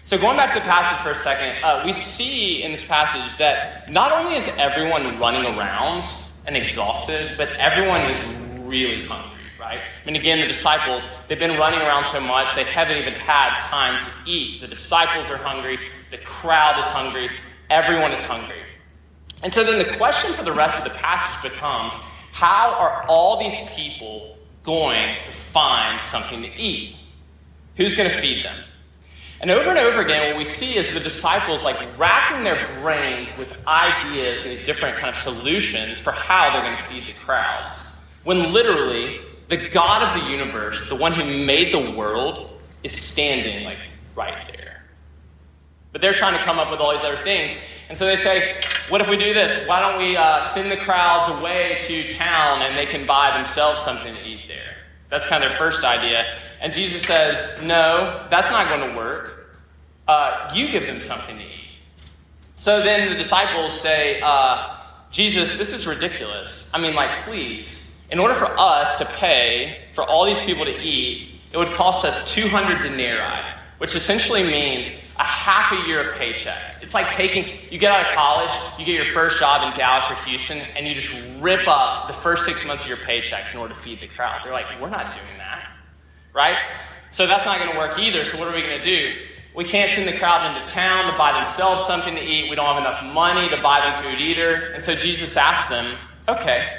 So, 0.09 0.17
going 0.17 0.37
back 0.37 0.55
to 0.55 0.59
the 0.59 0.65
passage 0.65 0.97
for 1.03 1.11
a 1.11 1.15
second, 1.15 1.63
uh, 1.63 1.83
we 1.85 1.93
see 1.93 2.63
in 2.63 2.71
this 2.71 2.83
passage 2.83 3.37
that 3.37 3.91
not 3.91 4.11
only 4.11 4.37
is 4.37 4.47
everyone 4.57 5.19
running 5.19 5.45
around 5.45 6.03
and 6.47 6.57
exhausted, 6.57 7.35
but 7.37 7.49
everyone 7.49 8.01
is 8.09 8.17
really 8.57 9.05
hungry, 9.05 9.37
right? 9.59 9.77
I 9.77 10.05
mean, 10.07 10.15
again, 10.15 10.39
the 10.39 10.47
disciples, 10.47 11.07
they've 11.27 11.37
been 11.37 11.59
running 11.59 11.79
around 11.79 12.05
so 12.05 12.19
much, 12.21 12.55
they 12.55 12.63
haven't 12.63 12.97
even 12.97 13.13
had 13.13 13.59
time 13.59 14.03
to 14.03 14.09
eat. 14.25 14.61
The 14.61 14.67
disciples 14.67 15.29
are 15.29 15.37
hungry, 15.37 15.77
the 16.09 16.17
crowd 16.17 16.79
is 16.79 16.85
hungry, 16.85 17.29
everyone 17.69 18.11
is 18.11 18.23
hungry. 18.23 18.63
And 19.43 19.53
so 19.53 19.63
then 19.63 19.77
the 19.77 19.95
question 19.95 20.33
for 20.33 20.41
the 20.41 20.53
rest 20.53 20.79
of 20.79 20.85
the 20.85 20.97
passage 20.97 21.51
becomes 21.51 21.93
how 22.31 22.73
are 22.79 23.05
all 23.07 23.39
these 23.39 23.57
people 23.75 24.39
going 24.63 25.17
to 25.23 25.31
find 25.31 26.01
something 26.01 26.41
to 26.41 26.51
eat? 26.55 26.95
Who's 27.77 27.93
going 27.93 28.09
to 28.09 28.15
feed 28.17 28.43
them? 28.43 28.57
And 29.41 29.49
over 29.51 29.69
and 29.69 29.79
over 29.79 30.01
again, 30.01 30.27
what 30.27 30.37
we 30.37 30.43
see 30.43 30.75
is 30.75 30.93
the 30.93 30.99
disciples 30.99 31.63
like 31.63 31.77
racking 31.97 32.43
their 32.43 32.67
brains 32.81 33.29
with 33.37 33.55
ideas 33.65 34.41
and 34.41 34.51
these 34.51 34.65
different 34.65 34.97
kind 34.97 35.09
of 35.09 35.15
solutions 35.15 35.99
for 35.99 36.11
how 36.11 36.51
they're 36.51 36.61
going 36.61 36.77
to 36.77 36.83
feed 36.89 37.07
the 37.07 37.17
crowds. 37.23 37.93
When 38.25 38.51
literally, 38.51 39.21
the 39.47 39.57
God 39.69 40.03
of 40.03 40.21
the 40.21 40.29
universe, 40.29 40.89
the 40.89 40.95
one 40.95 41.13
who 41.13 41.23
made 41.23 41.73
the 41.73 41.91
world, 41.91 42.59
is 42.83 42.91
standing 42.91 43.63
like 43.63 43.77
right 44.13 44.51
there. 44.55 44.83
But 45.93 46.01
they're 46.01 46.13
trying 46.13 46.37
to 46.37 46.43
come 46.43 46.59
up 46.59 46.69
with 46.69 46.81
all 46.81 46.91
these 46.91 47.03
other 47.03 47.21
things. 47.23 47.55
And 47.87 47.97
so 47.97 48.05
they 48.05 48.17
say, 48.17 48.59
what 48.89 48.99
if 48.99 49.09
we 49.09 49.17
do 49.17 49.33
this? 49.33 49.67
Why 49.67 49.79
don't 49.79 49.97
we 49.97 50.17
uh, 50.17 50.41
send 50.41 50.69
the 50.69 50.77
crowds 50.77 51.29
away 51.39 51.79
to 51.81 52.11
town 52.11 52.61
and 52.61 52.77
they 52.77 52.85
can 52.85 53.05
buy 53.05 53.37
themselves 53.37 53.81
something 53.81 54.13
to 54.13 54.21
eat? 54.21 54.48
That's 55.09 55.25
kind 55.25 55.43
of 55.43 55.49
their 55.49 55.57
first 55.57 55.83
idea. 55.83 56.23
And 56.61 56.71
Jesus 56.71 57.01
says, 57.03 57.57
No, 57.61 58.27
that's 58.29 58.49
not 58.51 58.69
going 58.69 58.91
to 58.91 58.97
work. 58.97 59.57
Uh, 60.07 60.51
you 60.55 60.69
give 60.69 60.83
them 60.83 61.01
something 61.01 61.37
to 61.37 61.43
eat. 61.43 61.59
So 62.55 62.83
then 62.83 63.09
the 63.09 63.15
disciples 63.15 63.79
say, 63.79 64.19
uh, 64.21 64.75
Jesus, 65.11 65.57
this 65.57 65.71
is 65.71 65.87
ridiculous. 65.87 66.69
I 66.73 66.81
mean, 66.81 66.93
like, 66.93 67.21
please, 67.21 67.95
in 68.11 68.19
order 68.19 68.33
for 68.33 68.47
us 68.59 68.97
to 68.97 69.05
pay 69.05 69.85
for 69.93 70.03
all 70.03 70.25
these 70.25 70.39
people 70.41 70.65
to 70.65 70.77
eat, 70.77 71.39
it 71.51 71.57
would 71.57 71.73
cost 71.73 72.05
us 72.05 72.33
200 72.33 72.81
denarii, 72.81 73.43
which 73.79 73.95
essentially 73.95 74.43
means 74.43 74.91
a 75.17 75.23
half 75.23 75.71
a 75.71 75.87
year 75.87 76.07
of 76.07 76.13
paychecks. 76.13 76.83
It's 76.83 76.93
like 76.93 77.11
taking, 77.11 77.45
you 77.71 77.79
get 77.79 77.91
out 77.91 78.07
of 78.07 78.13
college, 78.13 78.51
you 78.77 78.85
get 78.85 78.95
your 78.95 79.13
first 79.13 79.39
job 79.39 79.69
in 79.69 79.77
Dallas 79.77 80.09
or 80.11 80.15
Houston, 80.25 80.59
and 80.77 80.87
you 80.87 80.93
just 80.93 81.41
rip 81.41 81.67
up 81.67 82.07
the 82.07 82.13
first 82.13 82.45
six 82.45 82.65
months 82.65 82.83
of 82.83 82.89
your 82.89 82.97
paychecks 82.97 83.53
in 83.53 83.59
order 83.59 83.73
to 83.73 83.79
feed 83.79 83.99
the 84.01 84.07
crowd. 84.07 84.41
They're 84.43 84.53
like, 84.53 84.65
we're 84.81 84.89
not 84.89 85.15
doing 85.15 85.37
that, 85.37 85.71
right? 86.33 86.57
So 87.11 87.25
that's 87.25 87.45
not 87.45 87.57
going 87.57 87.71
to 87.71 87.77
work 87.77 87.97
either. 87.97 88.23
So 88.25 88.37
what 88.37 88.47
are 88.47 88.55
we 88.55 88.61
going 88.61 88.77
to 88.77 88.85
do? 88.85 89.13
We 89.55 89.63
can't 89.63 89.91
send 89.91 90.07
the 90.07 90.17
crowd 90.17 90.55
into 90.55 90.71
town 90.71 91.11
to 91.11 91.17
buy 91.17 91.31
themselves 91.33 91.85
something 91.87 92.15
to 92.15 92.21
eat. 92.21 92.49
We 92.49 92.55
don't 92.55 92.67
have 92.67 92.77
enough 92.77 93.13
money 93.13 93.49
to 93.49 93.61
buy 93.61 93.79
them 93.79 94.03
food 94.03 94.21
either. 94.21 94.73
And 94.73 94.83
so 94.83 94.93
Jesus 94.93 95.35
asked 95.35 95.69
them, 95.69 95.97
okay, 96.27 96.77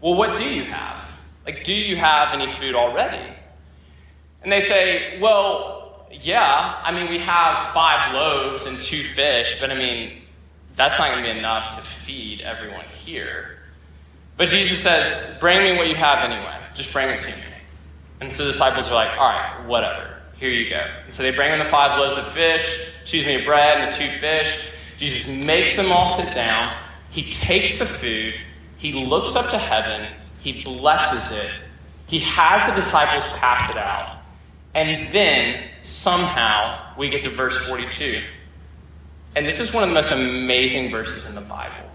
well, 0.00 0.14
what 0.14 0.36
do 0.36 0.44
you 0.44 0.64
have? 0.64 1.10
Like, 1.46 1.64
do 1.64 1.72
you 1.72 1.96
have 1.96 2.34
any 2.34 2.46
food 2.46 2.74
already? 2.74 3.34
And 4.42 4.52
they 4.52 4.60
say, 4.60 5.18
well, 5.20 5.79
yeah, 6.10 6.80
I 6.82 6.92
mean, 6.92 7.10
we 7.10 7.18
have 7.18 7.72
five 7.72 8.14
loaves 8.14 8.66
and 8.66 8.80
two 8.80 9.02
fish, 9.02 9.58
but 9.60 9.70
I 9.70 9.74
mean, 9.74 10.22
that's 10.76 10.98
not 10.98 11.10
going 11.10 11.24
to 11.24 11.32
be 11.32 11.38
enough 11.38 11.76
to 11.76 11.82
feed 11.82 12.40
everyone 12.40 12.84
here. 13.04 13.58
But 14.36 14.48
Jesus 14.48 14.80
says, 14.80 15.36
bring 15.38 15.62
me 15.62 15.76
what 15.76 15.88
you 15.88 15.94
have 15.94 16.30
anyway. 16.30 16.56
Just 16.74 16.92
bring 16.92 17.08
it 17.08 17.20
to 17.20 17.28
me. 17.28 17.44
And 18.20 18.32
so 18.32 18.44
the 18.44 18.52
disciples 18.52 18.88
are 18.88 18.94
like, 18.94 19.10
all 19.18 19.28
right, 19.28 19.66
whatever. 19.66 20.16
Here 20.38 20.50
you 20.50 20.68
go. 20.70 20.84
And 21.04 21.12
so 21.12 21.22
they 21.22 21.32
bring 21.32 21.52
him 21.52 21.58
the 21.58 21.66
five 21.66 21.98
loaves 21.98 22.16
of 22.16 22.26
fish, 22.32 22.88
excuse 23.02 23.26
me, 23.26 23.44
bread 23.44 23.78
and 23.78 23.92
the 23.92 23.96
two 23.96 24.08
fish. 24.18 24.70
Jesus 24.96 25.34
makes 25.34 25.76
them 25.76 25.92
all 25.92 26.06
sit 26.08 26.34
down. 26.34 26.74
He 27.10 27.30
takes 27.30 27.78
the 27.78 27.86
food. 27.86 28.34
He 28.76 28.92
looks 28.92 29.36
up 29.36 29.50
to 29.50 29.58
heaven. 29.58 30.06
He 30.40 30.62
blesses 30.62 31.36
it. 31.38 31.50
He 32.06 32.20
has 32.20 32.66
the 32.66 32.80
disciples 32.80 33.24
pass 33.38 33.70
it 33.70 33.76
out. 33.76 34.19
And 34.74 35.12
then 35.12 35.62
somehow 35.82 36.94
we 36.96 37.08
get 37.08 37.22
to 37.24 37.30
verse 37.30 37.58
42. 37.66 38.20
And 39.36 39.46
this 39.46 39.60
is 39.60 39.72
one 39.72 39.82
of 39.82 39.88
the 39.88 39.94
most 39.94 40.10
amazing 40.12 40.90
verses 40.90 41.26
in 41.26 41.34
the 41.34 41.40
Bible. 41.40 41.90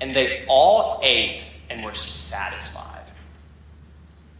And 0.00 0.14
they 0.14 0.44
all 0.48 1.00
ate 1.02 1.44
and 1.70 1.84
were 1.84 1.94
satisfied. 1.94 3.04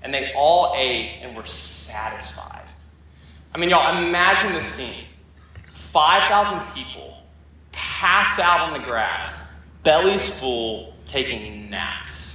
And 0.02 0.12
they 0.12 0.32
all 0.34 0.74
ate 0.76 1.20
and 1.22 1.36
were 1.36 1.46
satisfied. 1.46 2.64
I 3.54 3.58
mean, 3.58 3.70
y'all, 3.70 3.96
imagine 3.96 4.52
the 4.52 4.60
scene 4.60 5.04
5,000 5.72 6.60
people 6.74 7.22
passed 7.72 8.38
out 8.38 8.60
on 8.60 8.74
the 8.74 8.84
grass, 8.84 9.48
bellies 9.82 10.38
full, 10.38 10.94
taking 11.06 11.70
naps. 11.70 12.25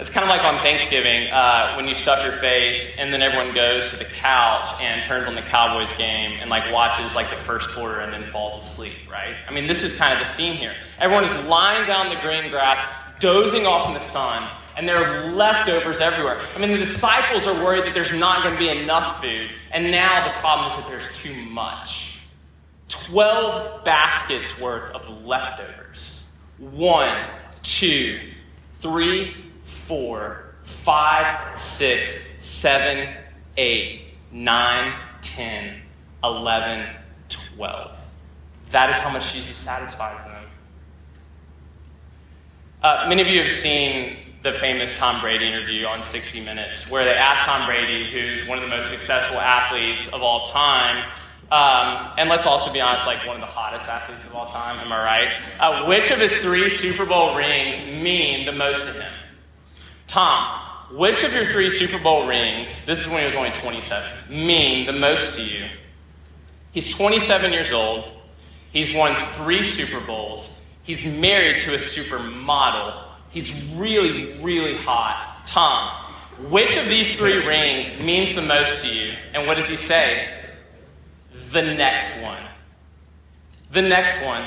It's 0.00 0.10
kind 0.10 0.22
of 0.22 0.28
like 0.28 0.44
on 0.44 0.62
Thanksgiving 0.62 1.26
uh, 1.26 1.74
when 1.74 1.88
you 1.88 1.94
stuff 1.94 2.22
your 2.22 2.34
face 2.34 2.96
and 2.98 3.12
then 3.12 3.20
everyone 3.20 3.52
goes 3.52 3.90
to 3.90 3.96
the 3.96 4.04
couch 4.04 4.68
and 4.80 5.02
turns 5.02 5.26
on 5.26 5.34
the 5.34 5.42
Cowboys 5.42 5.92
game 5.94 6.38
and 6.40 6.48
like 6.48 6.72
watches 6.72 7.16
like 7.16 7.30
the 7.30 7.36
first 7.36 7.68
quarter 7.70 7.98
and 7.98 8.12
then 8.12 8.22
falls 8.30 8.64
asleep, 8.64 8.94
right? 9.10 9.34
I 9.48 9.52
mean, 9.52 9.66
this 9.66 9.82
is 9.82 9.96
kind 9.96 10.12
of 10.12 10.24
the 10.24 10.32
scene 10.32 10.54
here. 10.54 10.76
Everyone 11.00 11.24
is 11.24 11.46
lying 11.46 11.84
down 11.88 12.10
the 12.10 12.20
green 12.20 12.48
grass, 12.48 12.78
dozing 13.18 13.66
off 13.66 13.88
in 13.88 13.94
the 13.94 13.98
sun, 13.98 14.48
and 14.76 14.88
there 14.88 15.04
are 15.04 15.32
leftovers 15.32 16.00
everywhere. 16.00 16.40
I 16.54 16.60
mean, 16.60 16.70
the 16.70 16.78
disciples 16.78 17.48
are 17.48 17.64
worried 17.64 17.84
that 17.84 17.94
there's 17.94 18.12
not 18.12 18.44
going 18.44 18.54
to 18.54 18.58
be 18.58 18.68
enough 18.68 19.20
food, 19.20 19.50
and 19.72 19.90
now 19.90 20.28
the 20.28 20.38
problem 20.38 20.70
is 20.70 20.76
that 20.76 20.88
there's 20.88 21.18
too 21.18 21.34
much. 21.50 22.20
12 22.88 23.84
baskets 23.84 24.60
worth 24.60 24.84
of 24.94 25.26
leftovers. 25.26 26.22
One, 26.58 27.26
two, 27.64 28.20
three, 28.80 29.34
four, 29.68 30.54
five, 30.64 31.56
six, 31.56 32.32
seven, 32.38 33.14
eight, 33.56 34.02
nine, 34.32 34.98
ten, 35.22 35.80
eleven, 36.24 36.88
twelve. 37.28 37.96
That 38.70 38.90
is 38.90 38.96
how 38.96 39.12
much 39.12 39.32
Jesus 39.32 39.56
satisfies 39.56 40.24
them. 40.24 40.44
Uh, 42.82 43.06
many 43.08 43.22
of 43.22 43.28
you 43.28 43.40
have 43.40 43.50
seen 43.50 44.16
the 44.42 44.52
famous 44.52 44.96
Tom 44.96 45.20
Brady 45.20 45.48
interview 45.48 45.84
on 45.86 46.02
60 46.02 46.44
Minutes, 46.44 46.90
where 46.90 47.04
they 47.04 47.12
asked 47.12 47.48
Tom 47.48 47.66
Brady, 47.66 48.10
who's 48.12 48.46
one 48.46 48.56
of 48.56 48.62
the 48.62 48.70
most 48.70 48.90
successful 48.90 49.38
athletes 49.38 50.06
of 50.08 50.22
all 50.22 50.46
time, 50.46 51.04
um, 51.50 52.12
and 52.18 52.28
let's 52.28 52.44
also 52.44 52.70
be 52.70 52.80
honest, 52.80 53.06
like 53.06 53.26
one 53.26 53.36
of 53.36 53.40
the 53.40 53.46
hottest 53.46 53.88
athletes 53.88 54.26
of 54.26 54.34
all 54.34 54.44
time, 54.44 54.78
am 54.80 54.92
I 54.92 55.02
right? 55.02 55.28
Uh, 55.58 55.86
which 55.86 56.10
of 56.10 56.18
his 56.18 56.36
three 56.36 56.68
Super 56.68 57.06
Bowl 57.06 57.34
rings 57.34 57.78
mean 57.90 58.44
the 58.44 58.52
most 58.52 58.94
to 58.94 59.02
him? 59.02 59.12
Tom, 60.08 60.60
which 60.90 61.22
of 61.22 61.32
your 61.32 61.44
three 61.44 61.70
Super 61.70 62.02
Bowl 62.02 62.26
rings, 62.26 62.84
this 62.86 63.00
is 63.00 63.06
when 63.08 63.20
he 63.20 63.26
was 63.26 63.36
only 63.36 63.50
27, 63.50 64.10
mean 64.30 64.86
the 64.86 64.92
most 64.92 65.36
to 65.36 65.44
you? 65.44 65.66
He's 66.72 66.94
27 66.96 67.52
years 67.52 67.72
old. 67.72 68.04
He's 68.72 68.94
won 68.94 69.14
three 69.14 69.62
Super 69.62 70.04
Bowls. 70.06 70.60
He's 70.82 71.04
married 71.04 71.60
to 71.62 71.74
a 71.74 71.76
supermodel. 71.76 73.02
He's 73.30 73.70
really, 73.74 74.42
really 74.42 74.76
hot. 74.76 75.42
Tom, 75.46 75.90
which 76.50 76.76
of 76.76 76.86
these 76.88 77.18
three 77.18 77.46
rings 77.46 78.00
means 78.00 78.34
the 78.34 78.42
most 78.42 78.84
to 78.84 78.94
you? 78.94 79.12
And 79.34 79.46
what 79.46 79.56
does 79.56 79.68
he 79.68 79.76
say? 79.76 80.28
The 81.50 81.62
next 81.62 82.22
one. 82.22 82.42
The 83.70 83.82
next 83.82 84.24
one. 84.24 84.44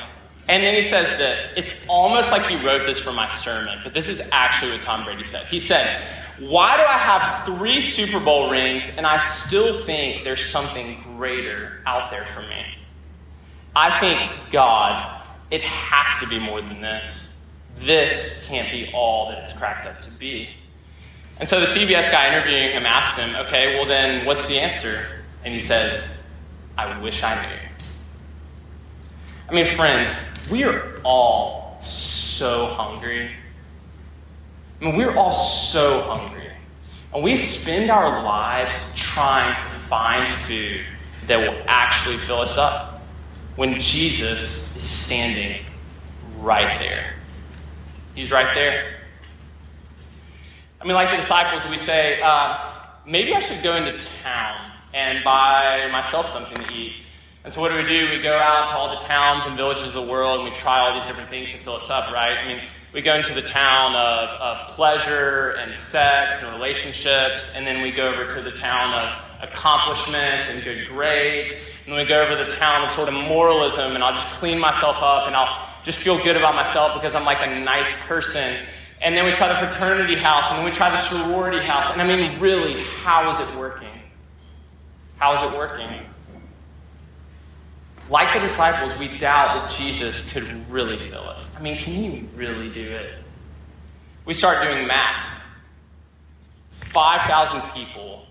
And 0.47 0.63
then 0.63 0.75
he 0.75 0.82
says 0.82 1.17
this. 1.17 1.54
It's 1.56 1.71
almost 1.88 2.32
like 2.32 2.45
he 2.45 2.63
wrote 2.65 2.86
this 2.86 2.99
for 2.99 3.12
my 3.12 3.27
sermon, 3.27 3.80
but 3.84 3.93
this 3.93 4.10
is 4.10 4.21
actually 4.32 4.71
what 4.71 4.82
Tom 4.82 5.06
Brady 5.06 5.23
said. 5.23 5.45
He 5.45 5.60
said, 5.60 6.01
Why 6.39 6.77
do 6.77 6.84
I 6.84 6.97
have 6.97 7.45
three 7.45 7.80
Super 7.80 8.19
Bowl 8.19 8.49
rings 8.49 8.97
and 8.97 9.06
I 9.06 9.17
still 9.19 9.73
think 9.86 10.23
there's 10.23 10.43
something 10.43 10.97
greater 11.15 11.82
out 11.86 12.12
there 12.12 12.25
for 12.25 12.41
me? 12.41 12.65
I 13.75 13.99
think, 13.99 14.51
God, 14.51 15.21
it 15.49 15.62
has 15.62 16.21
to 16.21 16.27
be 16.27 16.39
more 16.39 16.62
than 16.62 16.82
this. 16.82 17.32
This 17.77 18.43
can't 18.45 18.69
be 18.71 18.91
all 18.93 19.30
that 19.30 19.43
it's 19.43 19.58
cracked 19.58 19.86
up 19.88 20.01
to 20.01 20.12
be. 20.12 20.49
And 21.39 21.47
so 21.47 21.60
the 21.60 21.67
CBS 21.67 22.12
guy 22.12 22.27
interviewing 22.36 22.71
him 22.71 22.86
asks 22.86 23.17
him, 23.17 23.36
Okay, 23.36 23.75
well 23.75 23.86
then, 23.86 24.25
what's 24.25 24.47
the 24.47 24.60
answer? 24.60 25.06
And 25.43 25.54
he 25.54 25.62
says, 25.62 26.17
I 26.77 26.99
wish 26.99 27.23
I 27.23 27.41
knew. 27.41 27.71
I 29.52 29.54
mean, 29.54 29.66
friends, 29.66 30.32
we 30.50 30.64
are 30.64 30.82
all 31.04 31.78
so 31.82 32.68
hungry. 32.68 33.30
I 34.80 34.86
mean, 34.86 34.96
we're 34.96 35.14
all 35.14 35.34
so 35.34 36.04
hungry. 36.04 36.48
And 37.14 37.22
we 37.22 37.36
spend 37.36 37.92
our 37.92 38.24
lives 38.24 38.94
trying 38.96 39.62
to 39.62 39.68
find 39.68 40.34
food 40.34 40.80
that 41.28 41.38
will 41.38 41.62
actually 41.68 42.18
fill 42.18 42.40
us 42.40 42.58
up 42.58 43.04
when 43.58 43.78
Jesus 43.82 44.74
is 44.74 44.84
standing 44.84 45.66
right 46.40 46.80
there. 46.80 47.14
He's 48.16 48.32
right 48.32 48.56
there. 48.56 48.86
I 50.80 50.86
mean, 50.86 50.94
like 50.94 51.12
the 51.12 51.18
disciples, 51.18 51.70
we 51.70 51.78
say, 51.78 52.22
uh, 52.22 52.58
maybe 53.06 53.36
I 53.36 53.42
should 53.42 53.62
go 53.62 53.76
into 53.76 54.00
town 54.24 54.72
and 54.94 55.26
buy 55.26 55.90
myself 55.92 56.32
something 56.32 56.64
to 56.64 56.74
eat. 56.74 57.02
And 57.43 57.51
so 57.51 57.60
what 57.60 57.69
do 57.69 57.77
we 57.77 57.88
do? 57.88 58.10
We 58.12 58.21
go 58.21 58.38
out 58.38 58.69
to 58.69 58.77
all 58.77 58.99
the 58.99 59.06
towns 59.06 59.45
and 59.47 59.56
villages 59.56 59.95
of 59.95 60.06
the 60.06 60.12
world 60.12 60.41
and 60.41 60.49
we 60.49 60.56
try 60.56 60.80
all 60.80 60.93
these 60.93 61.08
different 61.08 61.30
things 61.30 61.51
to 61.51 61.58
fill 61.58 61.75
us 61.75 61.89
up, 61.89 62.13
right? 62.13 62.38
I 62.38 62.47
mean, 62.47 62.62
we 62.93 63.01
go 63.01 63.15
into 63.15 63.34
the 63.34 63.41
town 63.41 63.95
of, 63.95 64.30
of 64.30 64.67
pleasure 64.75 65.51
and 65.51 65.75
sex 65.75 66.36
and 66.41 66.54
relationships, 66.54 67.49
and 67.56 67.65
then 67.65 67.82
we 67.82 67.91
go 67.91 68.10
over 68.10 68.27
to 68.27 68.41
the 68.41 68.51
town 68.51 68.93
of 68.93 69.49
accomplishments 69.49 70.49
and 70.49 70.62
good 70.62 70.88
grades, 70.89 71.51
and 71.86 71.93
then 71.93 71.95
we 71.95 72.04
go 72.04 72.21
over 72.21 72.43
to 72.43 72.51
the 72.51 72.58
town 72.58 72.84
of 72.84 72.91
sort 72.91 73.08
of 73.08 73.13
moralism, 73.13 73.95
and 73.95 74.04
I'll 74.04 74.13
just 74.13 74.27
clean 74.32 74.60
myself 74.60 74.97
up 74.97 75.27
and 75.27 75.36
I'll 75.36 75.69
just 75.86 75.99
feel 75.99 76.21
good 76.21 76.36
about 76.36 76.54
myself 76.54 76.93
because 76.93 77.15
I'm 77.15 77.23
like 77.23 77.39
a 77.41 77.60
nice 77.62 77.91
person. 78.08 78.58
And 79.01 79.15
then 79.15 79.25
we 79.25 79.32
try 79.32 79.47
the 79.47 79.65
fraternity 79.65 80.15
house, 80.15 80.49
and 80.49 80.60
then 80.60 80.65
we 80.65 80.71
try 80.71 80.91
the 80.91 80.99
sorority 80.99 81.65
house. 81.65 81.91
And 81.93 82.01
I 82.01 82.06
mean, 82.06 82.39
really, 82.39 82.84
how 83.04 83.32
is 83.32 83.39
it 83.39 83.56
working? 83.56 83.88
How 85.17 85.34
is 85.34 85.51
it 85.51 85.58
working? 85.58 85.88
Like 88.12 88.34
the 88.34 88.41
disciples, 88.41 88.97
we 89.00 89.17
doubt 89.17 89.56
that 89.56 89.71
Jesus 89.71 90.34
could 90.34 90.69
really 90.69 90.97
fill 90.97 91.24
us. 91.24 91.56
I 91.58 91.62
mean, 91.62 91.78
can 91.78 91.93
he 91.93 92.26
really 92.36 92.67
do 92.67 92.82
it? 92.82 93.13
We 94.26 94.34
start 94.34 94.62
doing 94.62 94.86
math 94.86 95.30
5,000 96.71 97.62
people, 97.74 98.26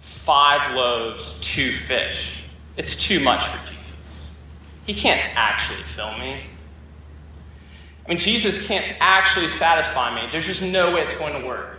five 0.00 0.74
loaves, 0.74 1.38
two 1.40 1.70
fish. 1.70 2.42
It's 2.76 2.96
too 2.96 3.20
much 3.20 3.46
for 3.46 3.58
Jesus. 3.68 4.30
He 4.86 4.94
can't 4.94 5.20
actually 5.36 5.82
fill 5.84 6.10
me. 6.18 6.40
I 8.04 8.08
mean, 8.08 8.18
Jesus 8.18 8.66
can't 8.66 8.96
actually 8.98 9.46
satisfy 9.46 10.16
me. 10.16 10.28
There's 10.32 10.46
just 10.46 10.62
no 10.62 10.92
way 10.92 11.02
it's 11.02 11.16
going 11.16 11.40
to 11.40 11.46
work. 11.46 11.78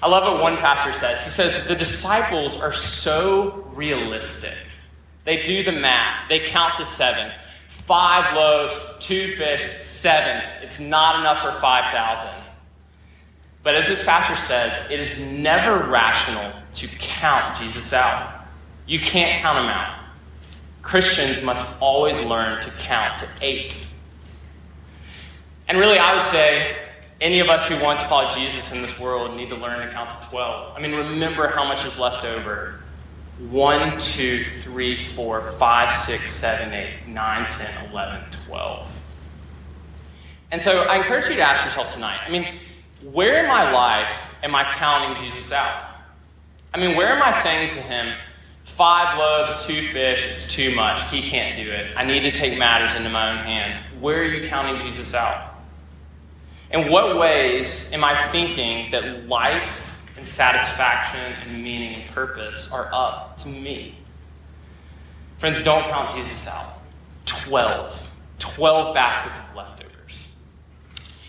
I 0.00 0.08
love 0.08 0.32
what 0.32 0.40
one 0.40 0.58
pastor 0.58 0.92
says. 0.92 1.24
He 1.24 1.30
says, 1.30 1.66
The 1.66 1.74
disciples 1.74 2.60
are 2.60 2.72
so 2.72 3.66
realistic. 3.74 4.54
They 5.28 5.42
do 5.42 5.62
the 5.62 5.72
math, 5.72 6.26
they 6.30 6.40
count 6.40 6.76
to 6.76 6.86
seven. 6.86 7.30
Five 7.68 8.34
loaves, 8.34 8.74
two 8.98 9.36
fish, 9.36 9.62
seven. 9.82 10.42
It's 10.62 10.80
not 10.80 11.20
enough 11.20 11.42
for 11.42 11.52
5,000. 11.52 12.30
But 13.62 13.74
as 13.74 13.86
this 13.86 14.02
pastor 14.02 14.36
says, 14.36 14.90
it 14.90 14.98
is 14.98 15.20
never 15.30 15.84
rational 15.84 16.50
to 16.72 16.88
count 16.96 17.58
Jesus 17.58 17.92
out. 17.92 18.46
You 18.86 18.98
can't 19.00 19.42
count 19.42 19.58
him 19.58 19.66
out. 19.66 19.98
Christians 20.80 21.42
must 21.42 21.78
always 21.78 22.18
learn 22.22 22.62
to 22.62 22.70
count 22.78 23.18
to 23.18 23.28
eight. 23.42 23.86
And 25.68 25.76
really, 25.76 25.98
I 25.98 26.14
would 26.14 26.24
say 26.24 26.74
any 27.20 27.40
of 27.40 27.50
us 27.50 27.68
who 27.68 27.78
want 27.84 28.00
to 28.00 28.08
follow 28.08 28.30
Jesus 28.30 28.72
in 28.72 28.80
this 28.80 28.98
world 28.98 29.36
need 29.36 29.50
to 29.50 29.56
learn 29.56 29.86
to 29.86 29.92
count 29.92 30.22
to 30.22 30.28
12. 30.30 30.74
I 30.74 30.80
mean, 30.80 30.94
remember 30.94 31.48
how 31.48 31.68
much 31.68 31.84
is 31.84 31.98
left 31.98 32.24
over. 32.24 32.80
1, 33.38 33.98
2, 33.98 34.42
3, 34.42 34.96
4, 34.96 35.40
5, 35.40 35.92
6, 35.92 36.30
7, 36.30 36.72
8, 36.72 36.88
9, 37.06 37.50
10, 37.50 37.90
11, 37.90 38.20
12. 38.46 39.00
And 40.50 40.60
so 40.60 40.82
I 40.82 40.96
encourage 40.96 41.28
you 41.28 41.36
to 41.36 41.42
ask 41.42 41.64
yourself 41.64 41.90
tonight 41.90 42.20
I 42.26 42.30
mean, 42.30 42.46
where 43.12 43.42
in 43.42 43.48
my 43.48 43.70
life 43.70 44.12
am 44.42 44.54
I 44.54 44.64
counting 44.72 45.22
Jesus 45.22 45.52
out? 45.52 45.84
I 46.74 46.78
mean, 46.78 46.96
where 46.96 47.08
am 47.08 47.22
I 47.22 47.30
saying 47.30 47.70
to 47.70 47.80
him, 47.80 48.12
five 48.64 49.18
loaves, 49.18 49.66
two 49.66 49.82
fish, 49.82 50.26
it's 50.32 50.52
too 50.52 50.74
much. 50.74 51.08
He 51.10 51.22
can't 51.22 51.62
do 51.62 51.70
it. 51.70 51.96
I 51.96 52.04
need 52.04 52.22
to 52.24 52.32
take 52.32 52.58
matters 52.58 52.94
into 52.94 53.08
my 53.08 53.30
own 53.30 53.38
hands. 53.38 53.78
Where 54.00 54.20
are 54.20 54.24
you 54.24 54.48
counting 54.48 54.84
Jesus 54.84 55.14
out? 55.14 55.54
In 56.70 56.90
what 56.90 57.18
ways 57.18 57.90
am 57.92 58.04
I 58.04 58.14
thinking 58.28 58.90
that 58.90 59.26
life 59.26 59.87
and 60.18 60.26
satisfaction 60.26 61.32
and 61.44 61.62
meaning 61.62 61.94
and 61.94 62.10
purpose 62.10 62.70
are 62.72 62.90
up 62.92 63.38
to 63.38 63.48
me? 63.48 63.94
Friends, 65.38 65.62
don't 65.62 65.84
count 65.84 66.14
Jesus 66.16 66.48
out. 66.48 66.74
12. 67.26 68.10
12 68.40 68.94
baskets 68.94 69.38
of 69.38 69.54
leftovers. 69.54 70.26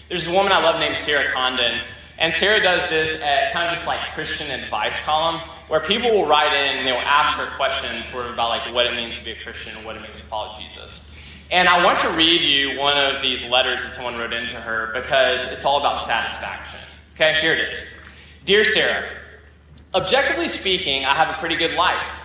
There's 0.10 0.28
a 0.28 0.32
woman 0.32 0.52
I 0.52 0.64
love 0.64 0.80
named 0.80 0.98
Sarah 0.98 1.32
Condon, 1.32 1.82
and 2.18 2.34
Sarah 2.34 2.60
does 2.62 2.90
this 2.90 3.22
at 3.22 3.54
kind 3.54 3.72
of 3.72 3.78
this 3.78 3.86
like 3.86 4.00
Christian 4.14 4.50
advice 4.50 5.00
column 5.00 5.40
where 5.68 5.80
people 5.82 6.12
will 6.12 6.26
write 6.26 6.52
in 6.52 6.78
and 6.78 6.88
they 6.88 6.92
will 6.92 7.00
ask 7.00 7.38
her 7.38 7.56
questions 7.56 8.10
sort 8.10 8.26
of 8.26 8.34
about 8.34 8.50
like 8.50 8.74
what 8.74 8.88
it 8.88 8.96
means 8.96 9.20
to 9.20 9.24
be 9.24 9.32
a 9.32 9.36
Christian 9.36 9.78
and 9.78 9.86
what 9.86 9.96
it 9.96 10.02
means 10.02 10.18
to 10.18 10.26
follow 10.26 10.58
Jesus. 10.60 11.16
And 11.52 11.70
I 11.70 11.86
want 11.86 12.00
to 12.00 12.10
read 12.10 12.42
you 12.42 12.80
one 12.80 12.98
of 12.98 13.22
these 13.22 13.46
letters 13.46 13.84
that 13.84 13.92
someone 13.92 14.18
wrote 14.18 14.34
into 14.34 14.56
her 14.56 14.92
because 14.94 15.46
it's 15.52 15.64
all 15.64 15.80
about 15.80 16.00
satisfaction. 16.00 16.80
Okay, 17.16 17.40
here 17.42 17.54
it 17.54 17.72
is. 17.72 17.84
Dear 18.50 18.64
Sarah, 18.64 19.08
objectively 19.94 20.48
speaking, 20.48 21.06
I 21.06 21.14
have 21.14 21.30
a 21.30 21.38
pretty 21.38 21.56
good 21.56 21.76
life. 21.76 22.20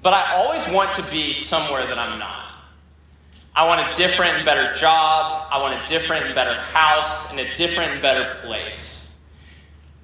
But 0.00 0.14
I 0.14 0.36
always 0.36 0.66
want 0.70 0.94
to 0.94 1.02
be 1.10 1.34
somewhere 1.34 1.86
that 1.86 1.98
I'm 1.98 2.18
not. 2.18 2.46
I 3.54 3.66
want 3.66 3.82
a 3.82 3.92
different 3.92 4.36
and 4.36 4.46
better 4.46 4.72
job. 4.72 5.46
I 5.52 5.58
want 5.58 5.74
a 5.74 5.86
different 5.88 6.24
and 6.24 6.34
better 6.34 6.54
house 6.54 7.30
and 7.30 7.38
a 7.38 7.54
different 7.54 7.92
and 7.92 8.00
better 8.00 8.34
place. 8.46 9.14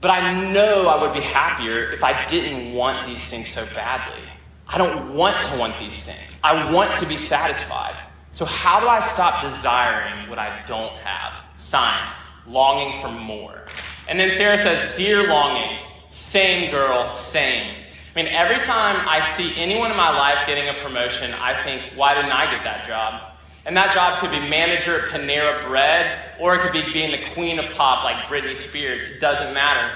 But 0.02 0.10
I 0.10 0.52
know 0.52 0.88
I 0.88 1.00
would 1.00 1.14
be 1.14 1.22
happier 1.22 1.90
if 1.92 2.04
I 2.04 2.26
didn't 2.26 2.74
want 2.74 3.06
these 3.06 3.24
things 3.24 3.48
so 3.48 3.64
badly. 3.74 4.22
I 4.68 4.76
don't 4.76 5.14
want 5.14 5.42
to 5.44 5.58
want 5.58 5.78
these 5.78 6.02
things. 6.02 6.36
I 6.44 6.70
want 6.70 6.94
to 6.96 7.06
be 7.06 7.16
satisfied. 7.16 7.96
So, 8.32 8.44
how 8.44 8.80
do 8.80 8.86
I 8.86 9.00
stop 9.00 9.40
desiring 9.40 10.28
what 10.28 10.38
I 10.38 10.62
don't 10.66 10.92
have? 10.92 11.42
Signed, 11.54 12.12
longing 12.46 13.00
for 13.00 13.08
more. 13.08 13.64
And 14.08 14.18
then 14.18 14.30
Sarah 14.32 14.58
says, 14.58 14.96
Dear 14.96 15.28
longing, 15.28 15.78
same 16.08 16.70
girl, 16.70 17.08
same. 17.08 17.74
I 18.14 18.22
mean, 18.22 18.32
every 18.32 18.60
time 18.60 18.96
I 19.08 19.20
see 19.20 19.54
anyone 19.56 19.90
in 19.90 19.96
my 19.96 20.10
life 20.10 20.46
getting 20.46 20.68
a 20.68 20.74
promotion, 20.82 21.32
I 21.34 21.62
think, 21.62 21.96
why 21.96 22.14
didn't 22.14 22.32
I 22.32 22.50
get 22.50 22.64
that 22.64 22.84
job? 22.84 23.30
And 23.66 23.76
that 23.76 23.92
job 23.92 24.18
could 24.20 24.30
be 24.32 24.40
manager 24.40 25.00
at 25.00 25.08
Panera 25.10 25.64
Bread, 25.68 26.34
or 26.40 26.54
it 26.54 26.60
could 26.60 26.72
be 26.72 26.92
being 26.92 27.12
the 27.12 27.24
queen 27.34 27.58
of 27.58 27.70
pop 27.72 28.04
like 28.04 28.24
Britney 28.26 28.56
Spears. 28.56 29.02
It 29.02 29.20
doesn't 29.20 29.54
matter. 29.54 29.94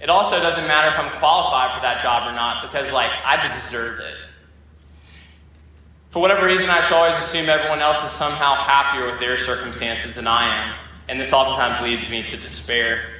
It 0.00 0.08
also 0.08 0.38
doesn't 0.38 0.66
matter 0.68 0.88
if 0.88 0.98
I'm 0.98 1.18
qualified 1.18 1.74
for 1.74 1.80
that 1.82 2.00
job 2.00 2.28
or 2.28 2.32
not 2.32 2.70
because, 2.70 2.92
like, 2.92 3.10
I 3.24 3.42
deserve 3.48 3.98
it. 3.98 4.16
For 6.10 6.20
whatever 6.20 6.46
reason, 6.46 6.68
I 6.70 6.80
should 6.82 6.94
always 6.94 7.16
assume 7.18 7.48
everyone 7.48 7.80
else 7.80 8.02
is 8.04 8.10
somehow 8.10 8.54
happier 8.54 9.06
with 9.10 9.20
their 9.20 9.36
circumstances 9.36 10.14
than 10.14 10.26
I 10.26 10.68
am, 10.68 10.74
and 11.08 11.20
this 11.20 11.32
oftentimes 11.32 11.80
leads 11.82 12.08
me 12.10 12.22
to 12.24 12.36
despair. 12.36 13.19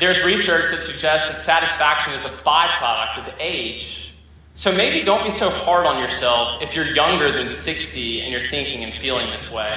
There's 0.00 0.24
research 0.24 0.70
that 0.70 0.80
suggests 0.80 1.28
that 1.28 1.36
satisfaction 1.38 2.12
is 2.14 2.24
a 2.24 2.36
byproduct 2.38 3.18
of 3.18 3.34
age. 3.40 4.14
So 4.54 4.74
maybe 4.74 5.04
don't 5.04 5.24
be 5.24 5.30
so 5.30 5.50
hard 5.50 5.86
on 5.86 6.00
yourself 6.00 6.62
if 6.62 6.74
you're 6.74 6.86
younger 6.86 7.32
than 7.32 7.48
60 7.48 8.20
and 8.20 8.32
you're 8.32 8.48
thinking 8.48 8.84
and 8.84 8.92
feeling 8.92 9.30
this 9.30 9.50
way. 9.50 9.72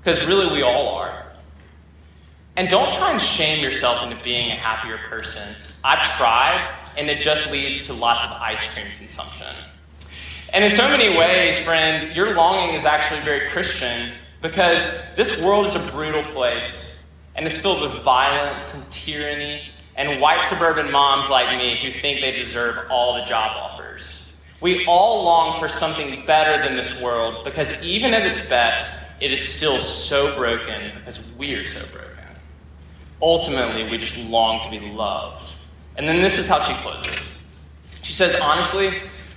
Because 0.00 0.26
really, 0.26 0.52
we 0.52 0.62
all 0.62 0.88
are. 0.94 1.26
And 2.56 2.68
don't 2.68 2.92
try 2.92 3.12
and 3.12 3.20
shame 3.20 3.62
yourself 3.62 4.02
into 4.02 4.22
being 4.24 4.50
a 4.50 4.56
happier 4.56 4.98
person. 5.08 5.54
I've 5.84 6.02
tried, 6.16 6.66
and 6.96 7.08
it 7.08 7.22
just 7.22 7.52
leads 7.52 7.86
to 7.86 7.92
lots 7.92 8.24
of 8.24 8.32
ice 8.32 8.66
cream 8.74 8.86
consumption. 8.98 9.54
And 10.52 10.64
in 10.64 10.70
so 10.70 10.88
many 10.88 11.16
ways, 11.16 11.58
friend, 11.58 12.16
your 12.16 12.34
longing 12.34 12.74
is 12.74 12.84
actually 12.84 13.20
very 13.20 13.50
Christian 13.50 14.12
because 14.40 15.02
this 15.14 15.42
world 15.42 15.66
is 15.66 15.74
a 15.74 15.90
brutal 15.92 16.22
place, 16.32 16.87
and 17.38 17.46
it's 17.46 17.60
filled 17.60 17.80
with 17.80 18.02
violence 18.02 18.74
and 18.74 18.92
tyranny 18.92 19.62
and 19.94 20.20
white 20.20 20.44
suburban 20.48 20.90
moms 20.90 21.30
like 21.30 21.56
me 21.56 21.78
who 21.80 21.92
think 21.92 22.20
they 22.20 22.32
deserve 22.32 22.90
all 22.90 23.14
the 23.14 23.24
job 23.24 23.56
offers. 23.56 24.32
We 24.60 24.84
all 24.86 25.22
long 25.22 25.60
for 25.60 25.68
something 25.68 26.26
better 26.26 26.60
than 26.60 26.74
this 26.74 27.00
world 27.00 27.44
because 27.44 27.80
even 27.84 28.12
at 28.12 28.26
its 28.26 28.48
best, 28.48 29.04
it 29.20 29.32
is 29.32 29.40
still 29.40 29.78
so 29.78 30.34
broken 30.34 30.90
because 30.98 31.20
we're 31.38 31.64
so 31.64 31.86
broken. 31.92 32.08
Ultimately, 33.22 33.88
we 33.88 33.98
just 33.98 34.18
long 34.28 34.60
to 34.64 34.70
be 34.70 34.80
loved. 34.80 35.54
And 35.96 36.08
then 36.08 36.20
this 36.20 36.38
is 36.38 36.48
how 36.48 36.60
she 36.64 36.74
closes. 36.82 37.38
She 38.02 38.14
says, 38.14 38.34
Honestly, 38.42 38.88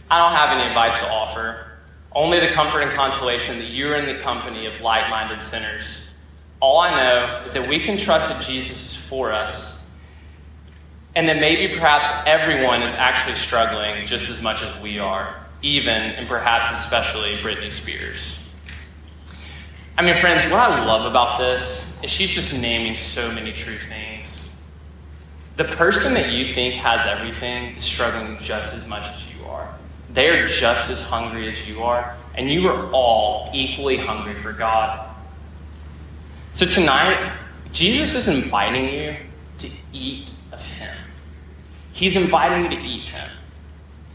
I 0.09 0.17
don't 0.17 0.35
have 0.35 0.57
any 0.57 0.67
advice 0.67 0.99
to 1.01 1.11
offer, 1.11 1.67
only 2.13 2.39
the 2.39 2.47
comfort 2.47 2.81
and 2.81 2.91
consolation 2.93 3.59
that 3.59 3.69
you're 3.69 3.95
in 3.95 4.07
the 4.07 4.19
company 4.23 4.65
of 4.65 4.81
like 4.81 5.07
minded 5.11 5.39
sinners. 5.39 6.07
All 6.61 6.79
I 6.79 6.95
know 6.95 7.43
is 7.43 7.53
that 7.53 7.67
we 7.67 7.79
can 7.79 7.97
trust 7.97 8.29
that 8.29 8.41
Jesus 8.41 8.93
is 8.93 8.95
for 8.95 9.31
us, 9.31 9.83
and 11.15 11.27
that 11.27 11.37
maybe 11.37 11.73
perhaps 11.73 12.09
everyone 12.27 12.83
is 12.83 12.93
actually 12.93 13.35
struggling 13.35 14.05
just 14.05 14.29
as 14.29 14.41
much 14.41 14.61
as 14.61 14.79
we 14.79 14.99
are, 14.99 15.35
even 15.63 15.93
and 15.93 16.27
perhaps 16.27 16.79
especially 16.79 17.33
Britney 17.33 17.71
Spears. 17.71 18.39
I 19.97 20.03
mean, 20.03 20.15
friends, 20.21 20.45
what 20.45 20.59
I 20.59 20.85
love 20.85 21.09
about 21.09 21.37
this 21.37 21.99
is 22.03 22.09
she's 22.09 22.29
just 22.29 22.61
naming 22.61 22.95
so 22.95 23.31
many 23.31 23.51
true 23.51 23.77
things. 23.77 24.53
The 25.57 25.65
person 25.65 26.13
that 26.13 26.31
you 26.31 26.45
think 26.45 26.75
has 26.75 27.05
everything 27.05 27.75
is 27.75 27.83
struggling 27.83 28.37
just 28.37 28.73
as 28.73 28.87
much 28.87 29.03
as 29.13 29.33
you 29.33 29.43
are. 29.45 29.67
They 30.13 30.29
are 30.29 30.47
just 30.47 30.89
as 30.89 31.01
hungry 31.01 31.49
as 31.49 31.67
you 31.67 31.83
are, 31.83 32.15
and 32.35 32.49
you 32.49 32.67
are 32.67 32.89
all 32.91 33.49
equally 33.53 33.97
hungry 33.97 34.35
for 34.35 34.53
God. 34.53 35.07
So 36.53 36.65
tonight, 36.65 37.37
Jesus 37.71 38.13
is 38.13 38.27
inviting 38.27 38.89
you 38.89 39.15
to 39.59 39.69
eat 39.93 40.29
of 40.51 40.63
Him. 40.65 40.93
He's 41.93 42.17
inviting 42.17 42.63
you 42.63 42.77
to 42.77 42.83
eat 42.85 43.07
Him. 43.07 43.29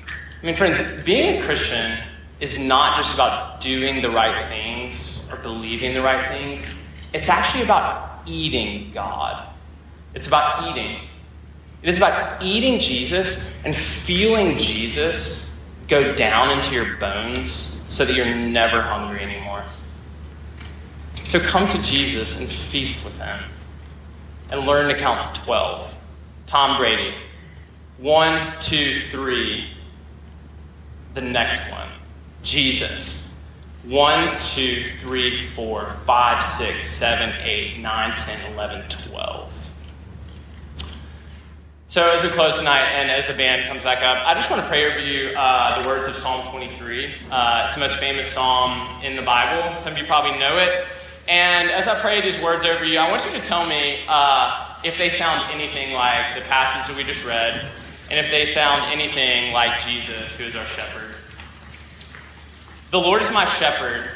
I 0.06 0.46
mean, 0.46 0.54
friends, 0.54 0.78
being 1.04 1.40
a 1.40 1.42
Christian 1.42 1.98
is 2.40 2.58
not 2.58 2.96
just 2.96 3.14
about 3.14 3.62
doing 3.62 4.02
the 4.02 4.10
right 4.10 4.38
things 4.48 5.26
or 5.32 5.38
believing 5.38 5.94
the 5.94 6.02
right 6.02 6.28
things. 6.28 6.84
It's 7.14 7.30
actually 7.30 7.64
about 7.64 8.20
eating 8.26 8.90
God. 8.92 9.48
It's 10.14 10.26
about 10.26 10.70
eating. 10.70 11.00
It 11.82 11.88
is 11.88 11.96
about 11.96 12.42
eating 12.42 12.78
Jesus 12.78 13.56
and 13.64 13.74
feeling 13.74 14.58
Jesus 14.58 15.56
go 15.88 16.14
down 16.14 16.50
into 16.56 16.74
your 16.74 16.96
bones 16.96 17.80
so 17.88 18.04
that 18.04 18.14
you're 18.14 18.34
never 18.34 18.82
hungry 18.82 19.20
anymore. 19.20 19.64
So 21.26 21.40
come 21.40 21.66
to 21.66 21.82
Jesus 21.82 22.38
and 22.38 22.48
feast 22.48 23.04
with 23.04 23.18
him 23.20 23.40
and 24.52 24.64
learn 24.64 24.88
to 24.88 24.96
count 24.96 25.34
to 25.34 25.42
12. 25.42 25.92
Tom 26.46 26.78
Brady. 26.78 27.16
One, 27.98 28.52
two, 28.60 28.94
three. 29.10 29.66
The 31.14 31.22
next 31.22 31.68
one. 31.72 31.88
Jesus. 32.44 33.34
One, 33.82 34.38
two, 34.38 34.84
three, 34.84 35.34
four, 35.34 35.88
five, 36.06 36.44
six, 36.44 36.88
seven, 36.88 37.34
eight, 37.42 37.80
nine, 37.80 38.16
ten, 38.18 38.52
eleven, 38.52 38.88
twelve. 38.88 39.52
So 41.88 42.08
as 42.08 42.22
we 42.22 42.28
close 42.28 42.56
tonight, 42.56 42.86
and 42.86 43.10
as 43.10 43.26
the 43.26 43.34
band 43.34 43.66
comes 43.66 43.82
back 43.82 43.98
up, 43.98 44.24
I 44.24 44.34
just 44.34 44.48
want 44.48 44.62
to 44.62 44.68
pray 44.68 44.88
over 44.88 45.00
you 45.00 45.30
uh, 45.30 45.82
the 45.82 45.88
words 45.88 46.06
of 46.06 46.14
Psalm 46.14 46.46
23. 46.52 47.10
Uh, 47.32 47.64
it's 47.64 47.74
the 47.74 47.80
most 47.80 47.96
famous 47.98 48.28
psalm 48.28 48.88
in 49.02 49.16
the 49.16 49.22
Bible. 49.22 49.80
Some 49.80 49.92
of 49.92 49.98
you 49.98 50.04
probably 50.04 50.38
know 50.38 50.58
it. 50.58 50.86
And 51.28 51.70
as 51.70 51.88
I 51.88 52.00
pray 52.00 52.20
these 52.20 52.40
words 52.40 52.64
over 52.64 52.84
you, 52.84 52.98
I 52.98 53.10
want 53.10 53.24
you 53.24 53.32
to 53.32 53.40
tell 53.40 53.66
me 53.66 53.98
uh, 54.08 54.76
if 54.84 54.96
they 54.96 55.10
sound 55.10 55.50
anything 55.52 55.92
like 55.92 56.36
the 56.36 56.42
passage 56.42 56.86
that 56.86 56.96
we 56.96 57.02
just 57.02 57.26
read, 57.26 57.66
and 58.08 58.24
if 58.24 58.30
they 58.30 58.46
sound 58.46 58.92
anything 58.92 59.52
like 59.52 59.80
Jesus, 59.80 60.36
who 60.36 60.44
is 60.44 60.54
our 60.54 60.64
shepherd. 60.64 61.14
The 62.92 63.00
Lord 63.00 63.22
is 63.22 63.32
my 63.32 63.44
shepherd. 63.44 64.08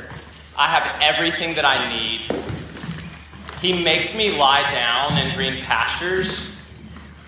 I 0.57 0.69
have 0.69 1.03
everything 1.03 1.57
that 1.57 1.65
I 1.65 1.89
need. 1.89 2.31
He 3.61 3.83
makes 3.83 4.15
me 4.15 4.39
lie 4.39 4.71
down 4.71 5.19
in 5.19 5.35
green 5.35 5.65
pastures, 5.65 6.49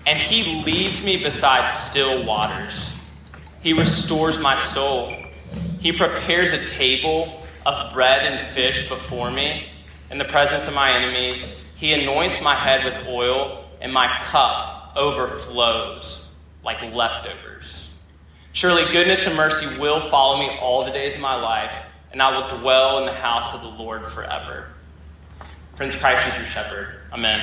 and 0.07 0.17
He 0.17 0.63
leads 0.63 1.03
me 1.03 1.21
beside 1.21 1.67
still 1.69 2.25
waters. 2.25 2.93
He 3.61 3.73
restores 3.73 4.39
my 4.39 4.55
soul. 4.55 5.11
He 5.79 5.91
prepares 5.91 6.53
a 6.53 6.65
table 6.67 7.45
of 7.65 7.93
bread 7.93 8.23
and 8.23 8.39
fish 8.53 8.87
before 8.87 9.29
me 9.29 9.67
in 10.13 10.19
the 10.19 10.25
presence 10.25 10.67
of 10.67 10.75
my 10.75 10.95
enemies. 10.95 11.65
He 11.75 11.91
anoints 11.91 12.39
my 12.39 12.53
head 12.53 12.85
with 12.85 13.07
oil, 13.07 13.65
and 13.81 13.91
my 13.91 14.19
cup 14.21 14.93
overflows 14.95 16.29
like 16.63 16.81
leftovers. 16.93 17.91
Surely 18.53 18.89
goodness 18.91 19.25
and 19.25 19.35
mercy 19.35 19.65
will 19.79 19.99
follow 19.99 20.37
me 20.37 20.55
all 20.61 20.85
the 20.85 20.91
days 20.91 21.15
of 21.15 21.21
my 21.21 21.33
life, 21.33 21.75
and 22.11 22.21
I 22.21 22.37
will 22.37 22.47
dwell 22.59 22.99
in 22.99 23.07
the 23.07 23.13
house 23.13 23.55
of 23.55 23.61
the 23.61 23.69
Lord 23.69 24.05
forever. 24.05 24.67
Prince 25.75 25.95
Christ 25.95 26.27
is 26.27 26.35
your 26.35 26.45
shepherd. 26.45 26.99
Amen. 27.11 27.41